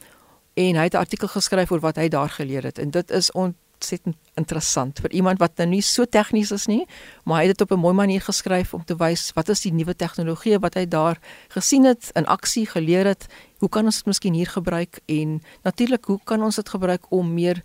en 0.55 0.77
hy 0.77 0.83
het 0.83 0.95
'n 0.95 1.05
artikel 1.07 1.29
geskryf 1.29 1.71
oor 1.71 1.81
wat 1.81 1.97
hy 1.97 2.09
daar 2.09 2.31
geleer 2.31 2.63
het 2.63 2.79
en 2.79 2.91
dit 2.91 3.11
is 3.11 3.33
ontsettend 3.33 4.17
interessant 4.35 4.99
vir 5.01 5.11
iemand 5.11 5.39
wat 5.39 5.57
nou 5.57 5.69
nie 5.69 5.83
so 5.83 6.05
tegnies 6.05 6.51
is 6.51 6.67
nie, 6.67 6.87
maar 7.25 7.37
hy 7.37 7.47
het 7.47 7.59
dit 7.59 7.71
op 7.71 7.77
'n 7.77 7.81
mooi 7.81 7.95
manier 7.95 8.21
geskryf 8.21 8.75
om 8.75 8.85
te 8.85 8.97
wys 8.97 9.33
wat 9.35 9.49
is 9.49 9.61
die 9.61 9.73
nuwe 9.73 9.95
tegnologie 9.95 10.59
wat 10.59 10.75
hy 10.75 10.87
daar 10.87 11.19
gesien 11.49 11.85
het 11.85 12.11
in 12.15 12.27
aksie 12.27 12.67
geleer 12.67 13.05
het. 13.05 13.27
Hoe 13.59 13.69
kan 13.69 13.85
ons 13.85 13.97
dit 13.97 14.07
miskien 14.07 14.35
hier 14.35 14.51
gebruik 14.51 15.01
en 15.07 15.43
natuurlik 15.63 16.05
hoe 16.05 16.21
kan 16.25 16.43
ons 16.43 16.57
dit 16.57 16.69
gebruik 16.69 17.05
om 17.11 17.35
meer 17.35 17.63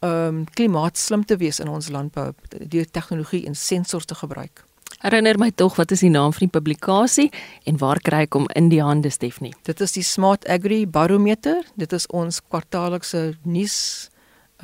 ehm 0.00 0.28
um, 0.28 0.44
klimaatslim 0.44 1.24
te 1.24 1.36
wees 1.36 1.58
in 1.58 1.68
ons 1.68 1.88
landbou 1.88 2.32
deur 2.68 2.90
tegnologie 2.90 3.46
en 3.46 3.54
sensors 3.54 4.04
te 4.04 4.14
gebruik. 4.14 4.65
Herinner 5.06 5.38
my 5.38 5.52
tog 5.54 5.76
wat 5.76 5.90
is 5.90 6.00
die 6.00 6.10
naam 6.10 6.32
van 6.32 6.48
die 6.48 6.54
publikasie 6.54 7.30
en 7.68 7.78
waar 7.78 8.00
kry 8.00 8.20
ek 8.24 8.32
hom 8.34 8.46
in 8.58 8.68
die 8.72 8.82
hande 8.82 9.10
Stefanie? 9.12 9.54
Dit 9.68 9.80
is 9.84 9.92
die 9.92 10.02
Smart 10.02 10.48
Agri 10.48 10.86
Barometer. 10.88 11.62
Dit 11.76 11.92
is 11.92 12.06
ons 12.08 12.40
kwartaallikse 12.48 13.36
nuus 13.44 14.08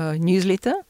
uh 0.01 0.17
newsletter. 0.17 0.81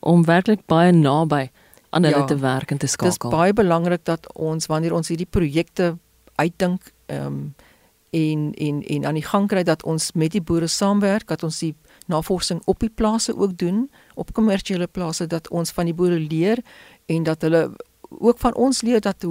om 0.00 0.24
werklik 0.24 0.66
baie 0.66 0.92
naby 0.92 1.50
aan 1.90 2.04
hulle 2.04 2.16
ja, 2.16 2.24
te 2.24 2.36
werk 2.36 2.70
en 2.70 2.78
te 2.78 2.86
skakel. 2.86 3.12
Dit 3.12 3.24
is 3.24 3.38
baie 3.38 3.52
belangrik 3.52 4.04
dat 4.04 4.32
ons 4.34 4.66
wanneer 4.66 4.94
ons 4.94 5.08
hierdie 5.08 5.30
projekte 5.30 5.96
uitdink 6.36 6.92
ehm 7.06 7.26
um, 7.26 7.54
en 8.16 8.52
en 8.54 8.82
en 8.82 9.06
aan 9.06 9.14
die 9.18 9.24
gang 9.24 9.48
kry 9.48 9.62
dat 9.62 9.82
ons 9.84 10.12
met 10.12 10.32
die 10.32 10.40
boere 10.40 10.66
saamwerk, 10.66 11.26
dat 11.28 11.42
ons 11.42 11.58
die 11.58 11.74
navorsing 12.06 12.62
op 12.64 12.80
die 12.80 12.90
plase 12.90 13.36
ook 13.36 13.56
doen, 13.58 13.90
op 14.14 14.32
kommersiële 14.32 14.86
plase 14.86 15.26
dat 15.26 15.48
ons 15.48 15.70
van 15.70 15.84
die 15.84 15.94
boere 15.94 16.20
leer 16.20 16.62
en 17.06 17.22
dat 17.22 17.42
hulle 17.42 17.70
ook 18.08 18.38
van 18.38 18.54
ons 18.54 18.82
leer 18.82 19.00
dat 19.00 19.26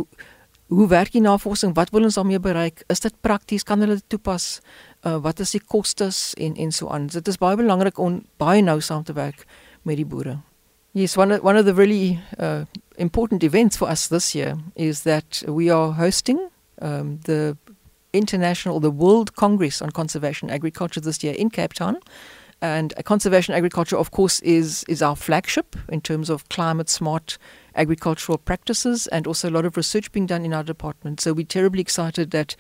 hoe 0.68 0.88
werk 0.88 1.12
die 1.12 1.22
navorsing? 1.22 1.76
Wat 1.76 1.90
wil 1.90 2.04
ons 2.04 2.14
daarmee 2.14 2.40
bereik? 2.40 2.84
Is 2.88 3.00
dit 3.00 3.14
prakties? 3.22 3.64
Kan 3.64 3.80
hulle 3.80 3.94
dit 3.94 4.10
toepas? 4.10 4.60
Uh 5.02 5.18
wat 5.22 5.40
is 5.40 5.52
die 5.52 5.62
kostes 5.62 6.34
en 6.34 6.56
en 6.56 6.72
so 6.72 6.90
aan. 6.90 7.08
Dit 7.08 7.28
is 7.28 7.38
baie 7.38 7.56
belangrik 7.56 7.98
om 7.98 8.24
baie 8.38 8.62
nou 8.62 8.82
saam 8.82 9.04
te 9.04 9.14
werk 9.14 9.46
met 9.82 9.96
die 9.96 10.06
boere. 10.06 10.40
Yes, 10.98 11.18
one 11.18 11.34
of, 11.34 11.44
one 11.44 11.58
of 11.58 11.66
the 11.66 11.74
really 11.74 12.22
uh, 12.40 12.64
important 12.98 13.44
events 13.44 13.76
for 13.76 13.90
us 13.90 14.08
this 14.08 14.34
year 14.34 14.58
is 14.78 15.04
that 15.04 15.44
we 15.46 15.70
are 15.70 15.92
hosting 15.92 16.50
um, 16.82 17.20
the 17.26 17.58
international, 18.14 18.80
the 18.80 18.90
World 18.90 19.36
Congress 19.36 19.82
on 19.82 19.92
Conservation 19.92 20.50
Agriculture 20.50 21.02
this 21.02 21.22
year 21.22 21.34
in 21.34 21.50
Cape 21.50 21.74
Town. 21.74 21.98
And 22.62 22.94
conservation 23.04 23.54
agriculture, 23.54 23.98
of 23.98 24.12
course, 24.12 24.40
is 24.40 24.86
is 24.88 25.02
our 25.02 25.18
flagship 25.18 25.76
in 25.90 26.00
terms 26.00 26.30
of 26.30 26.48
climate 26.48 26.90
smart 26.90 27.38
agricultural 27.76 28.38
practices 28.38 29.08
and 29.08 29.28
also 29.28 29.50
a 29.50 29.52
lot 29.52 29.66
of 29.66 29.78
research 29.78 30.12
being 30.12 30.26
done 30.26 30.46
in 30.46 30.54
our 30.54 30.64
department. 30.64 31.22
So 31.22 31.34
we're 31.34 31.46
terribly 31.46 31.82
excited 31.82 32.32
that 32.32 32.56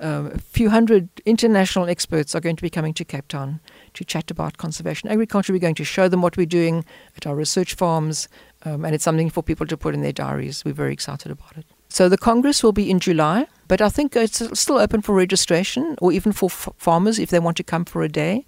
um, 0.00 0.26
a 0.26 0.38
few 0.38 0.70
hundred 0.70 1.08
international 1.26 1.88
experts 1.88 2.34
are 2.34 2.40
going 2.40 2.56
to 2.56 2.62
be 2.62 2.70
coming 2.70 2.94
to 2.94 3.04
Cape 3.04 3.28
Town 3.28 3.60
to 3.94 4.04
chat 4.04 4.30
about 4.30 4.58
conservation 4.58 5.08
agriculture. 5.08 5.52
We're 5.52 5.58
going 5.58 5.74
to 5.76 5.84
show 5.84 6.08
them 6.08 6.22
what 6.22 6.36
we're 6.36 6.46
doing 6.46 6.84
at 7.16 7.26
our 7.26 7.34
research 7.34 7.74
farms, 7.74 8.28
um, 8.64 8.84
and 8.84 8.94
it's 8.94 9.04
something 9.04 9.30
for 9.30 9.42
people 9.42 9.66
to 9.66 9.76
put 9.76 9.94
in 9.94 10.02
their 10.02 10.12
diaries. 10.12 10.64
We're 10.64 10.72
very 10.74 10.92
excited 10.92 11.30
about 11.32 11.56
it. 11.56 11.66
So 11.88 12.08
the 12.08 12.18
Congress 12.18 12.62
will 12.62 12.72
be 12.72 12.88
in 12.88 13.00
July, 13.00 13.46
but 13.66 13.80
I 13.80 13.88
think 13.88 14.14
it's 14.14 14.58
still 14.58 14.78
open 14.78 15.02
for 15.02 15.14
registration 15.14 15.96
or 16.00 16.12
even 16.12 16.32
for 16.32 16.48
farmers 16.48 17.18
if 17.18 17.30
they 17.30 17.40
want 17.40 17.56
to 17.56 17.64
come 17.64 17.84
for 17.84 18.02
a 18.02 18.08
day. 18.08 18.46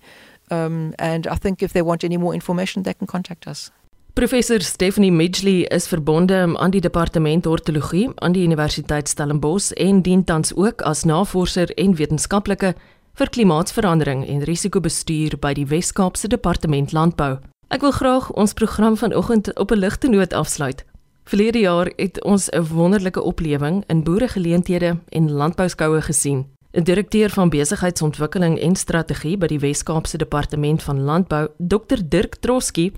Um, 0.50 0.94
and 0.98 1.26
I 1.26 1.34
think 1.34 1.62
if 1.62 1.72
they 1.72 1.82
want 1.82 2.04
any 2.04 2.16
more 2.16 2.34
information, 2.34 2.82
they 2.82 2.94
can 2.94 3.06
contact 3.06 3.48
us. 3.48 3.70
Professor 4.14 4.60
Stephanie 4.60 5.12
Midgley 5.12 5.62
is 5.62 5.86
verbonde 5.88 6.58
aan 6.58 6.70
die 6.70 6.80
departement 6.80 7.44
hortologie 7.44 8.10
aan 8.14 8.32
die 8.32 8.44
Universiteit 8.44 9.08
Stellenbosch 9.08 9.70
en 9.72 10.02
dien 10.02 10.24
tans 10.24 10.52
ook 10.54 10.82
as 10.82 11.04
navorser 11.04 11.70
en 11.80 11.94
wetenskaplike 11.96 12.74
vir 13.16 13.30
klimaatsverandering 13.32 14.26
en 14.28 14.42
risikobestuur 14.44 15.38
by 15.40 15.54
die 15.56 15.64
Wes-Kaapse 15.66 16.28
Departement 16.28 16.92
Landbou. 16.92 17.38
Ek 17.72 17.80
wil 17.80 17.94
graag 17.96 18.26
ons 18.36 18.52
program 18.52 18.98
vanoggend 19.00 19.48
op 19.56 19.72
'n 19.72 19.80
ligte 19.80 20.08
noot 20.08 20.32
afsluit. 20.32 20.84
Verlede 21.24 21.58
jaar 21.58 21.88
het 21.96 22.22
ons 22.24 22.50
'n 22.50 22.66
wonderlike 22.68 23.22
oplewing 23.22 23.84
in 23.86 24.04
boeregeleenthede 24.04 24.98
en 25.08 25.32
landbouskoue 25.32 26.02
gesien. 26.02 26.46
'n 26.72 26.84
Direkteur 26.84 27.30
van 27.30 27.48
besigheidsontwikkeling 27.48 28.58
en 28.60 28.76
strategie 28.76 29.38
by 29.38 29.46
die 29.46 29.58
Wes-Kaapse 29.58 30.18
Departement 30.18 30.82
van 30.82 31.00
Landbou, 31.00 31.48
Dr 31.58 31.98
Dirk 32.08 32.34
Troski, 32.34 32.92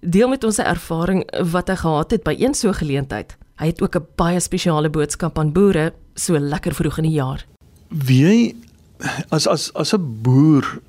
deel 0.00 0.28
met 0.28 0.44
ons 0.44 0.58
'n 0.58 0.66
ervaring 0.66 1.24
wat 1.52 1.68
hy 1.68 1.76
gehad 1.76 2.10
het 2.10 2.22
by 2.22 2.36
een 2.38 2.54
so 2.54 2.72
geleentheid. 2.72 3.36
Hy 3.56 3.66
het 3.66 3.82
ook 3.82 3.96
'n 3.96 4.06
baie 4.16 4.40
spesiale 4.40 4.90
boodskap 4.90 5.38
aan 5.38 5.52
boere 5.52 5.92
so 6.14 6.38
lekker 6.38 6.74
vroeg 6.74 6.98
in 6.98 7.04
die 7.04 7.18
jaar. 7.18 7.44
Wie 7.88 8.56
as 9.28 9.46
as 9.46 9.72
as 9.74 9.92
'n 9.92 10.22
boer 10.22 10.80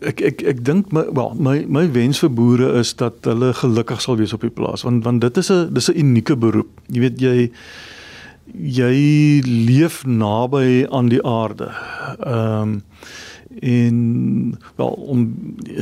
ek 0.00 0.20
ek 0.20 0.42
ek 0.42 0.64
dink 0.64 0.92
my 0.92 1.04
wel 1.14 1.34
my 1.38 1.64
my 1.68 1.86
wens 1.92 2.18
vir 2.18 2.30
boere 2.30 2.78
is 2.78 2.94
dat 2.94 3.14
hulle 3.22 3.52
gelukkig 3.54 4.00
sal 4.00 4.16
wees 4.16 4.32
op 4.32 4.40
die 4.40 4.50
plaas 4.50 4.82
want 4.82 5.04
want 5.04 5.20
dit 5.20 5.36
is 5.36 5.50
'n 5.50 5.74
dis 5.74 5.88
'n 5.90 5.98
unieke 5.98 6.36
beroep. 6.36 6.80
Jy 6.88 7.00
weet 7.00 7.20
jy 7.20 7.50
jy 8.54 9.40
leef 9.46 10.04
naby 10.04 10.86
aan 10.90 11.08
die 11.08 11.22
aarde. 11.22 11.70
Ehm 12.18 12.62
um, 12.62 12.82
en 13.62 14.58
wel 14.74 14.88
om 14.88 15.34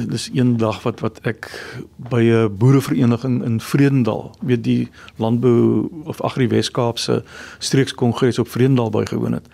dis 0.09 0.31
een 0.35 0.57
dag 0.57 0.83
wat 0.83 1.01
wat 1.01 1.21
ek 1.23 1.49
by 1.97 2.21
'n 2.21 2.57
boerevereniging 2.57 3.45
in 3.45 3.61
Vredendal, 3.61 4.37
weet 4.41 4.65
die 4.65 4.89
landbou 5.17 5.89
of 6.05 6.21
Agri 6.21 6.49
Weskaapse 6.49 7.25
streekskongres 7.59 8.39
op 8.39 8.49
Vredendal 8.49 8.91
bygewoon 8.91 9.33
het. 9.33 9.47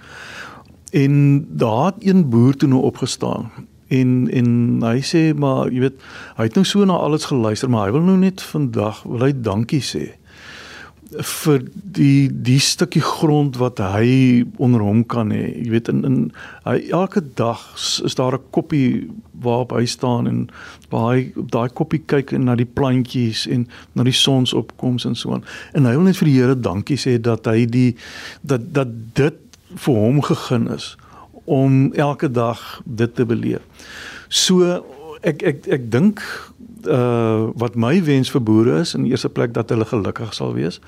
En 0.90 1.47
daar 1.50 1.85
het 1.85 1.95
een 1.99 2.28
boer 2.28 2.54
toe 2.54 2.68
nou 2.68 2.83
opgestaan 2.83 3.50
en 3.87 4.30
en 4.30 4.83
hy 4.83 5.00
sê 5.02 5.35
maar 5.38 5.71
jy 5.71 5.80
weet 5.80 6.02
hy 6.37 6.49
het 6.49 6.54
nou 6.59 6.64
so 6.66 6.85
na 6.85 6.92
alles 6.92 7.25
geluister 7.30 7.71
maar 7.71 7.87
hy 7.87 7.92
wil 7.92 8.06
nou 8.09 8.16
net 8.18 8.42
vandag 8.42 9.02
wil 9.02 9.23
hy 9.28 9.33
dankie 9.33 9.83
sê 9.83 10.09
vir 11.14 11.62
die 11.72 12.28
die 12.30 12.58
stukkie 12.60 13.02
grond 13.04 13.56
wat 13.60 13.78
hy 13.78 14.44
onder 14.62 14.82
hom 14.82 15.04
kan 15.06 15.30
hê. 15.30 15.52
Jy 15.54 15.70
weet 15.70 15.88
in 15.92 16.02
in 16.04 16.18
hy 16.66 16.76
elke 16.90 17.22
dag 17.38 17.62
is 17.76 18.14
daar 18.18 18.34
'n 18.34 18.50
koppie 18.50 19.08
waarop 19.40 19.72
hy 19.72 19.84
staan 19.86 20.26
en 20.26 20.48
waar 20.90 21.14
hy 21.14 21.32
op 21.36 21.50
daai 21.50 21.68
koppie 21.68 22.02
kyk 22.06 22.32
en 22.32 22.44
na 22.44 22.54
die 22.54 22.68
plantjies 22.68 23.46
en 23.46 23.68
na 23.92 24.02
die 24.02 24.12
sonsopkoms 24.12 25.04
en 25.04 25.14
so 25.14 25.32
aan. 25.32 25.44
En 25.75 25.84
hy 25.84 25.92
wil 25.92 26.06
net 26.08 26.16
vir 26.16 26.28
die 26.28 26.36
Here 26.36 26.60
dankie 26.60 26.97
sê 26.97 27.21
dat 27.21 27.47
hy 27.47 27.66
die 27.66 27.97
dat 28.42 28.73
dat 28.75 28.88
dit 29.14 29.38
vir 29.75 29.95
hom 29.95 30.23
gegeen 30.23 30.69
is 30.69 30.97
om 31.45 31.92
elke 31.95 32.30
dag 32.30 32.80
dit 32.84 33.14
te 33.14 33.25
beleef. 33.25 33.62
So 34.28 34.84
ek 35.23 35.42
ek 35.42 35.66
ek 35.66 35.90
dink 35.90 36.23
uh 36.84 37.50
wat 37.56 37.75
my 37.75 38.02
wens 38.04 38.30
vir 38.30 38.43
boere 38.43 38.80
is 38.80 38.95
in 38.95 39.06
die 39.06 39.15
eerste 39.15 39.28
plek 39.28 39.54
dat 39.54 39.71
hulle 39.71 39.84
gelukkig 39.84 40.34
sal 40.34 40.54
wees. 40.54 40.80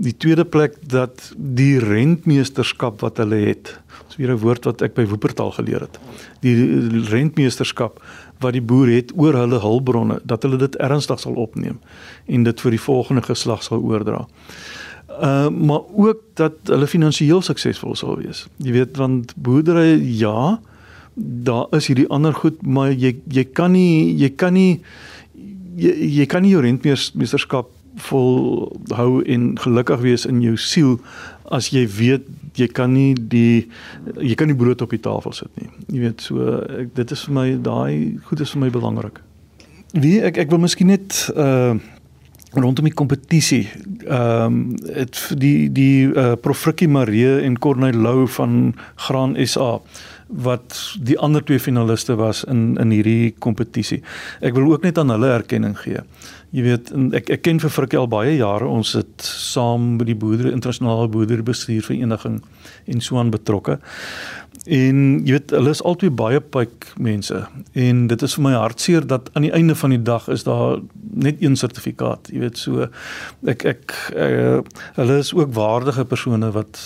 Die 0.00 0.16
tweede 0.16 0.44
plek 0.44 0.78
dat 0.80 1.32
die 1.36 1.78
rentmeesterskap 1.78 3.00
wat 3.04 3.20
hulle 3.20 3.36
het. 3.46 3.78
Dis 4.08 4.16
weer 4.16 4.32
'n 4.32 4.40
woord 4.40 4.64
wat 4.64 4.82
ek 4.82 4.94
by 4.94 5.04
Woopertaal 5.04 5.50
geleer 5.50 5.80
het. 5.80 5.98
Die 6.40 6.56
rentmeesterskap 7.10 8.00
wat 8.40 8.52
die 8.52 8.64
boer 8.64 8.88
het 8.88 9.12
oor 9.16 9.34
hulle 9.34 9.60
hulpbronne, 9.60 10.20
dat 10.24 10.42
hulle 10.42 10.56
dit 10.56 10.76
ernstig 10.76 11.20
sal 11.20 11.34
opneem 11.34 11.78
en 12.26 12.42
dit 12.42 12.60
vir 12.60 12.70
die 12.70 12.80
volgende 12.80 13.22
geslag 13.22 13.62
sal 13.62 13.82
oordra. 13.82 14.26
Uh 15.20 15.48
maar 15.50 15.82
ook 15.92 16.22
dat 16.34 16.52
hulle 16.64 16.86
finansiëel 16.86 17.42
suksesvol 17.42 17.94
sal 17.94 18.16
wees. 18.16 18.46
Jy 18.56 18.72
weet 18.72 18.96
want 18.96 19.34
boerdery 19.36 20.00
ja, 20.00 20.60
daar 21.14 21.66
is 21.76 21.86
hierdie 21.86 22.08
ander 22.08 22.34
goed, 22.34 22.62
maar 22.62 22.92
jy 22.92 23.16
jy 23.28 23.44
kan 23.44 23.72
nie 23.72 24.16
jy 24.16 24.30
kan 24.30 24.52
nie 24.52 24.80
jy, 25.76 25.92
jy 26.20 26.26
kan 26.30 26.42
nie 26.42 26.54
jou 26.54 26.62
rentmeesterskap 26.64 27.70
volhou 28.06 29.22
en 29.26 29.58
gelukkig 29.58 30.00
wees 30.04 30.26
in 30.28 30.42
jou 30.44 30.56
siel 30.60 30.98
as 31.50 31.72
jy 31.74 31.86
weet 31.90 32.28
jy 32.58 32.68
kan 32.70 32.92
nie 32.94 33.14
die 33.14 33.66
jy 34.18 34.36
kan 34.38 34.50
nie 34.50 34.58
brood 34.58 34.82
op 34.82 34.92
die 34.94 35.02
tafel 35.02 35.34
sit 35.34 35.50
nie. 35.58 35.70
Jy 35.90 36.02
weet 36.04 36.24
so 36.24 36.60
ek, 36.82 36.92
dit 36.98 37.14
is 37.14 37.24
vir 37.26 37.36
my 37.36 37.46
daai 37.62 38.20
goed 38.28 38.42
is 38.42 38.54
vir 38.54 38.64
my 38.64 38.70
belangrik. 38.74 39.20
Wie 39.94 40.20
ek 40.22 40.38
ek 40.44 40.52
wil 40.52 40.62
miskien 40.62 40.92
net 40.94 41.24
uh 41.34 41.78
rondom 42.50 42.88
die 42.88 42.94
kompetisie. 42.94 43.68
Ehm 44.10 44.46
um, 44.46 44.62
dit 44.74 45.18
die 45.38 45.68
die 45.70 46.08
uh 46.10 46.34
Prof 46.34 46.58
Frikkie 46.58 46.90
Marie 46.90 47.38
en 47.46 47.58
Corneil 47.58 47.94
Lou 47.94 48.26
van 48.38 48.74
Graan 48.96 49.36
SA 49.46 49.78
wat 50.30 50.76
die 51.02 51.18
ander 51.18 51.44
twee 51.44 51.60
finaliste 51.60 52.14
was 52.16 52.44
in 52.44 52.76
in 52.78 52.90
hierdie 52.94 53.34
kompetisie. 53.38 54.02
Ek 54.40 54.54
wil 54.54 54.70
ook 54.72 54.86
net 54.86 54.98
aan 54.98 55.10
hulle 55.10 55.32
erkenning 55.34 55.76
gee. 55.78 56.02
Jy 56.50 56.64
weet 56.66 56.90
ek 57.14 57.30
ek 57.30 57.44
ken 57.46 57.60
vir 57.62 57.70
Frikkie 57.70 57.98
al 58.00 58.10
baie 58.10 58.34
jare. 58.34 58.66
Ons 58.66 58.96
het 58.98 59.22
saam 59.22 59.94
by 60.00 60.08
die 60.08 60.18
boerdery 60.18 60.50
internasionale 60.50 61.06
boerderybestuurvereniging 61.12 62.40
en 62.90 63.02
so 63.04 63.20
aan 63.20 63.30
betrokke. 63.30 63.78
En 64.66 64.98
jy 65.24 65.36
weet 65.36 65.54
hulle 65.54 65.70
is 65.72 65.82
albei 65.86 66.10
baie 66.10 66.40
pyk 66.42 66.90
mense 67.00 67.38
en 67.78 68.02
dit 68.10 68.24
is 68.26 68.34
vir 68.36 68.44
my 68.44 68.52
hartseer 68.58 69.06
dat 69.08 69.30
aan 69.38 69.46
die 69.46 69.52
einde 69.56 69.76
van 69.78 69.94
die 69.94 70.02
dag 70.02 70.26
is 70.28 70.42
daar 70.44 70.82
net 71.14 71.38
een 71.40 71.54
sertifikaat. 71.56 72.32
Jy 72.34 72.42
weet 72.42 72.58
so 72.58 72.90
ek 73.48 73.64
ek 73.70 73.96
uh, 74.18 74.58
hulle 74.98 75.22
is 75.22 75.30
ook 75.36 75.54
waardige 75.54 76.04
persone 76.04 76.50
wat 76.56 76.82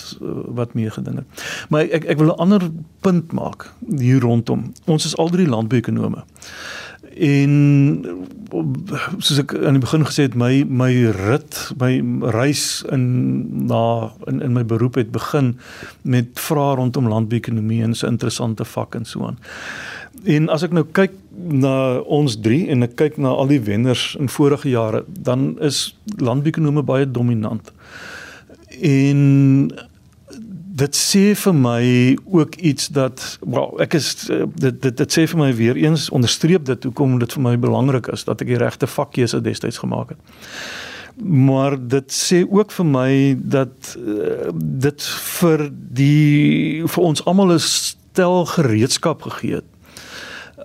wat 0.61 0.77
meegeding 0.77 1.23
het. 1.23 1.45
Maar 1.73 1.89
ek 1.89 2.05
ek 2.13 2.21
wil 2.21 2.35
'n 2.35 2.41
ander 2.45 2.69
punt 3.01 3.33
maak 3.33 3.71
hier 3.97 4.21
rondom. 4.21 4.71
Ons 4.85 5.09
is 5.09 5.17
al 5.17 5.33
drie 5.33 5.49
landbouekonome 5.49 6.21
en 7.15 7.51
soos 9.23 9.39
ek 9.39 9.53
aan 9.55 9.77
die 9.77 9.83
begin 9.83 10.03
gesê 10.07 10.27
het 10.27 10.35
my 10.39 10.63
my 10.67 10.91
rit 11.15 11.59
my 11.79 11.93
reis 12.35 12.83
in 12.91 13.05
na 13.69 14.11
in 14.27 14.41
in 14.43 14.55
my 14.55 14.63
beroep 14.67 14.99
het 14.99 15.11
begin 15.15 15.55
met 16.03 16.35
vrae 16.39 16.75
rondom 16.75 17.07
landbouekonomie 17.11 17.83
en 17.83 17.95
so 17.95 18.07
interessante 18.07 18.65
vak 18.65 18.95
en 18.95 19.05
so 19.05 19.27
aan. 19.27 19.39
En 20.25 20.49
as 20.49 20.63
ek 20.63 20.75
nou 20.75 20.85
kyk 20.95 21.15
na 21.35 21.99
ons 22.01 22.37
drie 22.41 22.65
en 22.71 22.83
ek 22.83 22.95
kyk 22.99 23.17
na 23.21 23.31
al 23.35 23.51
die 23.51 23.61
wenners 23.63 24.15
in 24.19 24.31
vorige 24.31 24.69
jare, 24.69 25.03
dan 25.07 25.55
is 25.63 25.97
landbouekonome 26.19 26.83
baie 26.83 27.07
dominant. 27.07 27.71
En 28.81 29.71
dit 30.75 30.95
sê 30.97 31.23
vir 31.39 31.55
my 31.55 31.83
ook 32.25 32.55
iets 32.55 32.89
dat 32.91 33.23
wel 33.47 33.79
ek 33.85 33.95
is 33.99 34.09
eh, 34.29 34.43
dit 34.59 34.81
dit 34.81 34.97
dit 34.97 35.17
sê 35.17 35.23
vir 35.31 35.39
my 35.39 35.51
weer 35.55 35.79
eens 35.79 36.09
onderstreep 36.09 36.65
dit 36.67 36.87
hoekom 36.89 37.19
dit 37.21 37.35
vir 37.37 37.45
my 37.45 37.55
belangrik 37.59 38.09
is 38.11 38.25
dat 38.27 38.43
ek 38.43 38.51
die 38.51 38.59
regte 38.59 38.89
vakkeuse 38.89 39.39
destyds 39.45 39.79
gemaak 39.83 40.15
het. 40.15 40.19
Maar 41.23 41.77
dit 41.79 42.11
sê 42.11 42.41
ook 42.43 42.73
vir 42.75 42.87
my 42.91 43.11
dat 43.39 43.93
uh, 43.95 44.51
dit 44.51 45.05
vir 45.39 45.69
die 45.71 46.83
vir 46.83 47.03
ons 47.07 47.23
almal 47.23 47.55
'n 47.55 47.63
stel 47.63 48.43
gereedskap 48.45 49.23
gegee 49.23 49.61
het 49.61 49.69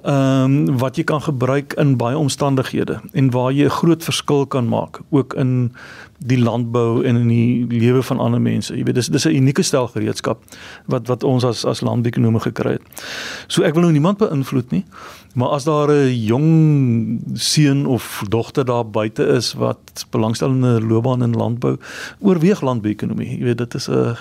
ehm 0.02 0.44
um, 0.68 0.78
wat 0.78 0.96
jy 0.96 1.04
kan 1.04 1.22
gebruik 1.22 1.72
in 1.72 1.96
baie 1.96 2.18
omstandighede 2.18 3.00
en 3.12 3.30
waar 3.30 3.52
jy 3.52 3.64
'n 3.64 3.78
groot 3.80 4.04
verskil 4.04 4.46
kan 4.46 4.68
maak 4.68 5.00
ook 5.10 5.34
in 5.34 5.72
die 6.18 6.38
landbou 6.38 7.04
en 7.04 7.16
in 7.16 7.28
die 7.28 7.66
lewe 7.68 8.02
van 8.02 8.18
ander 8.18 8.40
mense. 8.40 8.76
Jy 8.76 8.84
weet 8.84 8.94
dis 8.94 9.08
dis 9.08 9.24
'n 9.24 9.34
unieke 9.34 9.62
stel 9.62 9.88
gereedskap 9.88 10.42
wat 10.86 11.06
wat 11.06 11.24
ons 11.24 11.44
as 11.44 11.64
as 11.64 11.80
landbouekonome 11.80 12.40
gekry 12.40 12.72
het. 12.72 12.82
So 13.46 13.62
ek 13.62 13.74
wil 13.74 13.82
nou 13.82 13.92
niemand 13.92 14.18
beïnvloed 14.18 14.70
nie, 14.70 14.84
maar 15.34 15.48
as 15.48 15.64
daar 15.64 15.88
'n 15.88 16.24
jong 16.24 17.20
seun 17.34 17.86
of 17.86 18.22
dogter 18.28 18.64
daar 18.64 18.90
buite 18.90 19.26
is 19.26 19.52
wat 19.52 20.06
belangstel 20.10 20.50
in 20.50 20.64
'n 20.64 20.88
loopbaan 20.88 21.22
in 21.22 21.36
landbou, 21.36 21.76
oorweeg 22.20 22.60
landbouekonomie. 22.60 23.38
Jy 23.38 23.44
weet 23.44 23.58
dit 23.58 23.74
is 23.74 23.88
'n 23.88 24.16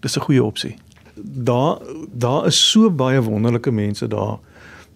dis 0.00 0.16
'n 0.16 0.20
goeie 0.20 0.44
opsie. 0.44 0.76
Daar 1.16 1.78
daar 2.12 2.46
is 2.46 2.70
so 2.70 2.90
baie 2.90 3.22
wonderlike 3.22 3.70
mense 3.70 4.08
daar 4.08 4.38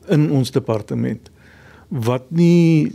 in 0.09 0.31
ons 0.31 0.51
departement 0.51 1.31
wat 1.89 2.31
nie 2.31 2.93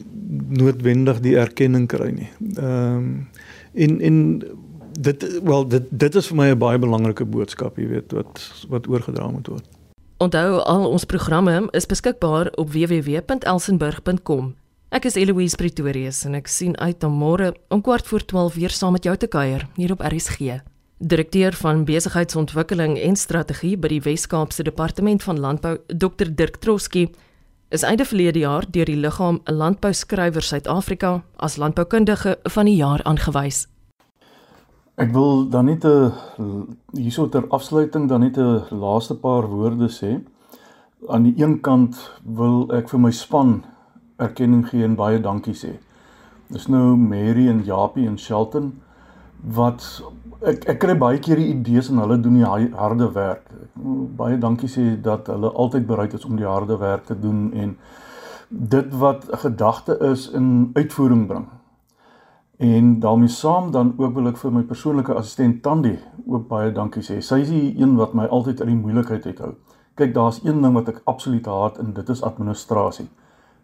noodwendig 0.53 1.19
die 1.25 1.37
erkenning 1.37 1.87
kry 1.89 2.11
nie. 2.13 2.29
Ehm 2.57 2.97
um, 2.97 3.27
en 3.73 4.01
en 4.05 4.17
dit 4.99 5.23
wel 5.43 5.67
dit 5.67 5.85
dit 5.89 6.15
is 6.15 6.27
vir 6.27 6.37
my 6.37 6.47
'n 6.51 6.57
baie 6.57 6.79
belangrike 6.79 7.25
boodskap, 7.25 7.77
jy 7.77 7.87
weet, 7.87 8.11
wat 8.11 8.65
wat 8.69 8.87
oorgedra 8.87 9.27
moet 9.27 9.47
word. 9.47 9.65
Onthou 10.17 10.59
al 10.59 10.89
ons 10.89 11.05
programme 11.05 11.67
is 11.71 11.85
beskikbaar 11.85 12.51
op 12.55 12.69
www.elsenburg.com. 12.71 14.55
Ek 14.89 15.05
is 15.05 15.15
Eloise 15.15 15.55
Pretorius 15.55 16.25
en 16.25 16.35
ek 16.35 16.47
sien 16.47 16.77
uit 16.77 17.01
na 17.01 17.09
môre 17.09 17.53
om 17.69 17.81
kwart 17.81 18.07
voor 18.07 18.25
12 18.25 18.53
weer 18.53 18.69
saam 18.69 18.91
met 18.91 19.03
jou 19.03 19.17
te 19.17 19.27
kuier 19.27 19.67
hier 19.75 19.91
op 19.91 20.01
RSG. 20.05 20.61
Direkteur 21.05 21.53
van 21.53 21.83
Besigheidsontwikkeling 21.83 22.93
en 22.99 23.17
Strategie 23.19 23.73
by 23.75 23.89
die 23.91 23.99
Wes-Kaapse 24.05 24.63
Departement 24.63 25.23
van 25.23 25.39
Landbou, 25.39 25.73
Dr 25.91 26.29
Dirk 26.31 26.61
Troski, 26.63 27.09
is 27.75 27.83
einde 27.83 28.05
verlede 28.07 28.39
jaar 28.39 28.63
deur 28.71 28.87
die 28.87 28.95
liggaam 28.95 29.41
Landbouskrywer 29.51 30.45
Suid-Afrika 30.47 31.11
as 31.35 31.57
landboukundige 31.59 32.37
van 32.55 32.69
die 32.71 32.77
jaar 32.77 33.03
aangewys. 33.03 33.65
Ek 34.95 35.11
wil 35.11 35.43
dan 35.49 35.65
net 35.65 35.83
'n 35.83 36.13
hierso 36.95 37.27
ter 37.27 37.49
afsluiting 37.49 38.07
dan 38.07 38.21
net 38.21 38.37
'n 38.37 38.63
laaste 38.71 39.15
paar 39.15 39.47
woorde 39.47 39.89
sê. 39.91 40.23
Aan 41.09 41.23
die 41.23 41.35
een 41.43 41.59
kant 41.59 41.99
wil 42.23 42.71
ek 42.71 42.89
vir 42.89 42.99
my 42.99 43.11
span 43.11 43.63
erkenning 44.17 44.69
gee 44.69 44.83
en 44.83 44.95
baie 44.95 45.19
dankie 45.19 45.55
sê. 45.55 45.75
Dis 46.47 46.67
nou 46.67 46.95
Mary 46.95 47.49
en 47.49 47.63
Japie 47.65 48.07
en 48.07 48.17
Shelton 48.17 48.81
wat 49.43 50.03
ek 50.43 50.65
ek 50.73 50.79
kry 50.83 50.93
baie 50.99 51.19
keer 51.23 51.39
die 51.39 51.51
idees 51.53 51.89
en 51.91 52.01
hulle 52.03 52.17
doen 52.21 52.39
die 52.39 52.75
harde 52.75 53.09
werk. 53.15 53.45
Baie 54.19 54.37
dankie 54.39 54.69
sê 54.71 54.85
dat 55.01 55.29
hulle 55.31 55.51
altyd 55.51 55.87
bereid 55.87 56.15
is 56.17 56.25
om 56.27 56.35
die 56.39 56.47
harde 56.47 56.77
werk 56.81 57.05
te 57.07 57.15
doen 57.19 57.51
en 57.53 57.75
dit 58.49 58.95
wat 59.03 59.29
'n 59.29 59.37
gedagte 59.45 59.97
is 60.11 60.29
in 60.31 60.71
uitvoering 60.73 61.27
bring. 61.27 61.47
En 62.57 62.99
daarmee 62.99 63.27
saam 63.27 63.71
dan 63.71 63.93
ook 63.97 64.13
wil 64.13 64.27
ek 64.27 64.37
vir 64.37 64.51
my 64.51 64.63
persoonlike 64.63 65.13
assistent 65.13 65.63
Tandi 65.63 65.99
ook 66.27 66.47
baie 66.47 66.71
dankie 66.71 67.03
sê. 67.03 67.21
Sy 67.21 67.39
is 67.39 67.49
die 67.49 67.75
een 67.77 67.95
wat 67.95 68.13
my 68.13 68.25
altyd 68.25 68.59
uit 68.59 68.69
die 68.69 68.75
moeilikheid 68.75 69.25
uithou. 69.25 69.55
Kyk, 69.95 70.13
daar's 70.13 70.39
een 70.43 70.61
ding 70.61 70.73
wat 70.73 70.87
ek 70.87 71.01
absoluut 71.05 71.45
haat 71.45 71.77
en 71.77 71.93
dit 71.93 72.09
is 72.09 72.21
administrasie. 72.21 73.09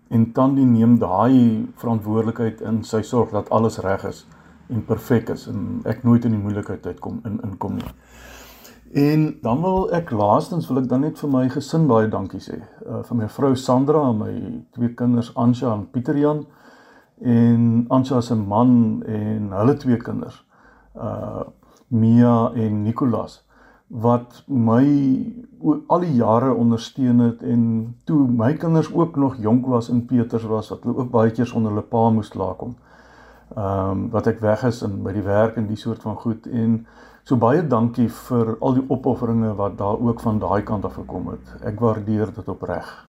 En 0.10 0.32
Tandi 0.32 0.66
neem 0.66 0.98
daai 1.00 1.68
verantwoordelikheid 1.76 2.62
in 2.62 2.84
sy 2.84 3.02
sorg 3.02 3.32
dat 3.32 3.50
alles 3.50 3.80
reg 3.80 4.04
is 4.04 4.26
en 4.70 4.86
perfek 4.86 5.30
is 5.30 5.48
en 5.48 5.82
ek 5.90 6.04
nooit 6.04 6.26
in 6.26 6.36
die 6.36 6.42
moeilikheid 6.42 6.86
uitkom 6.86 7.22
in 7.26 7.40
inkom 7.46 7.80
nie. 7.80 7.94
En 8.94 9.26
dan 9.42 9.62
wil 9.62 9.92
ek 9.94 10.12
laastens 10.12 10.68
wil 10.70 10.82
ek 10.82 10.90
dan 10.90 11.04
net 11.06 11.20
vir 11.22 11.30
my 11.30 11.44
gesin 11.54 11.86
baie 11.90 12.10
dankie 12.10 12.42
sê. 12.42 12.62
Uh 12.86 13.04
vir 13.06 13.18
my 13.22 13.28
vrou 13.30 13.54
Sandra 13.56 14.02
en 14.10 14.18
my 14.18 14.32
twee 14.78 14.94
kinders 14.98 15.32
Ansha 15.36 15.74
en 15.74 15.86
Pieter 15.94 16.18
Jan 16.18 16.46
en 17.22 17.86
Ansha 17.90 18.22
se 18.22 18.36
man 18.36 19.04
en 19.06 19.52
hulle 19.54 19.78
twee 19.78 19.98
kinders. 19.98 20.42
Uh 20.96 21.46
Mia 21.90 22.52
en 22.54 22.84
Nicolas 22.84 23.40
wat 23.90 24.44
my 24.46 24.84
al 25.90 26.04
die 26.06 26.14
jare 26.14 26.52
ondersteun 26.54 27.24
het 27.26 27.42
en 27.42 27.64
toe 28.06 28.28
my 28.28 28.54
kinders 28.54 28.92
ook 28.94 29.16
nog 29.18 29.40
jonk 29.42 29.66
was 29.66 29.90
in 29.90 30.06
Peters 30.06 30.46
was 30.46 30.70
wat 30.70 30.84
hulle 30.86 30.98
ook 30.98 31.10
baie 31.10 31.32
keer 31.32 31.50
sonder 31.50 31.74
hulle 31.74 31.86
pa 31.90 32.10
moes 32.14 32.30
klaarkom 32.30 32.76
ehm 33.56 33.92
um, 33.92 34.10
wat 34.14 34.28
ek 34.28 34.40
weg 34.40 34.64
is 34.64 34.82
in 34.86 35.04
by 35.04 35.14
die 35.14 35.26
werk 35.26 35.58
en 35.58 35.68
die 35.68 35.80
soort 35.80 36.02
van 36.02 36.16
goed 36.16 36.48
en 36.48 36.86
so 37.24 37.38
baie 37.38 37.68
dankie 37.68 38.10
vir 38.10 38.56
al 38.60 38.74
die 38.78 38.86
opofferinge 38.88 39.56
wat 39.56 39.78
daar 39.78 40.00
ook 40.00 40.22
van 40.22 40.40
daai 40.40 40.64
kant 40.64 40.86
af 40.86 40.94
gekom 40.94 41.30
het. 41.34 41.56
Ek 41.64 41.80
waardeer 41.80 42.34
dit 42.36 42.48
opreg. 42.50 43.09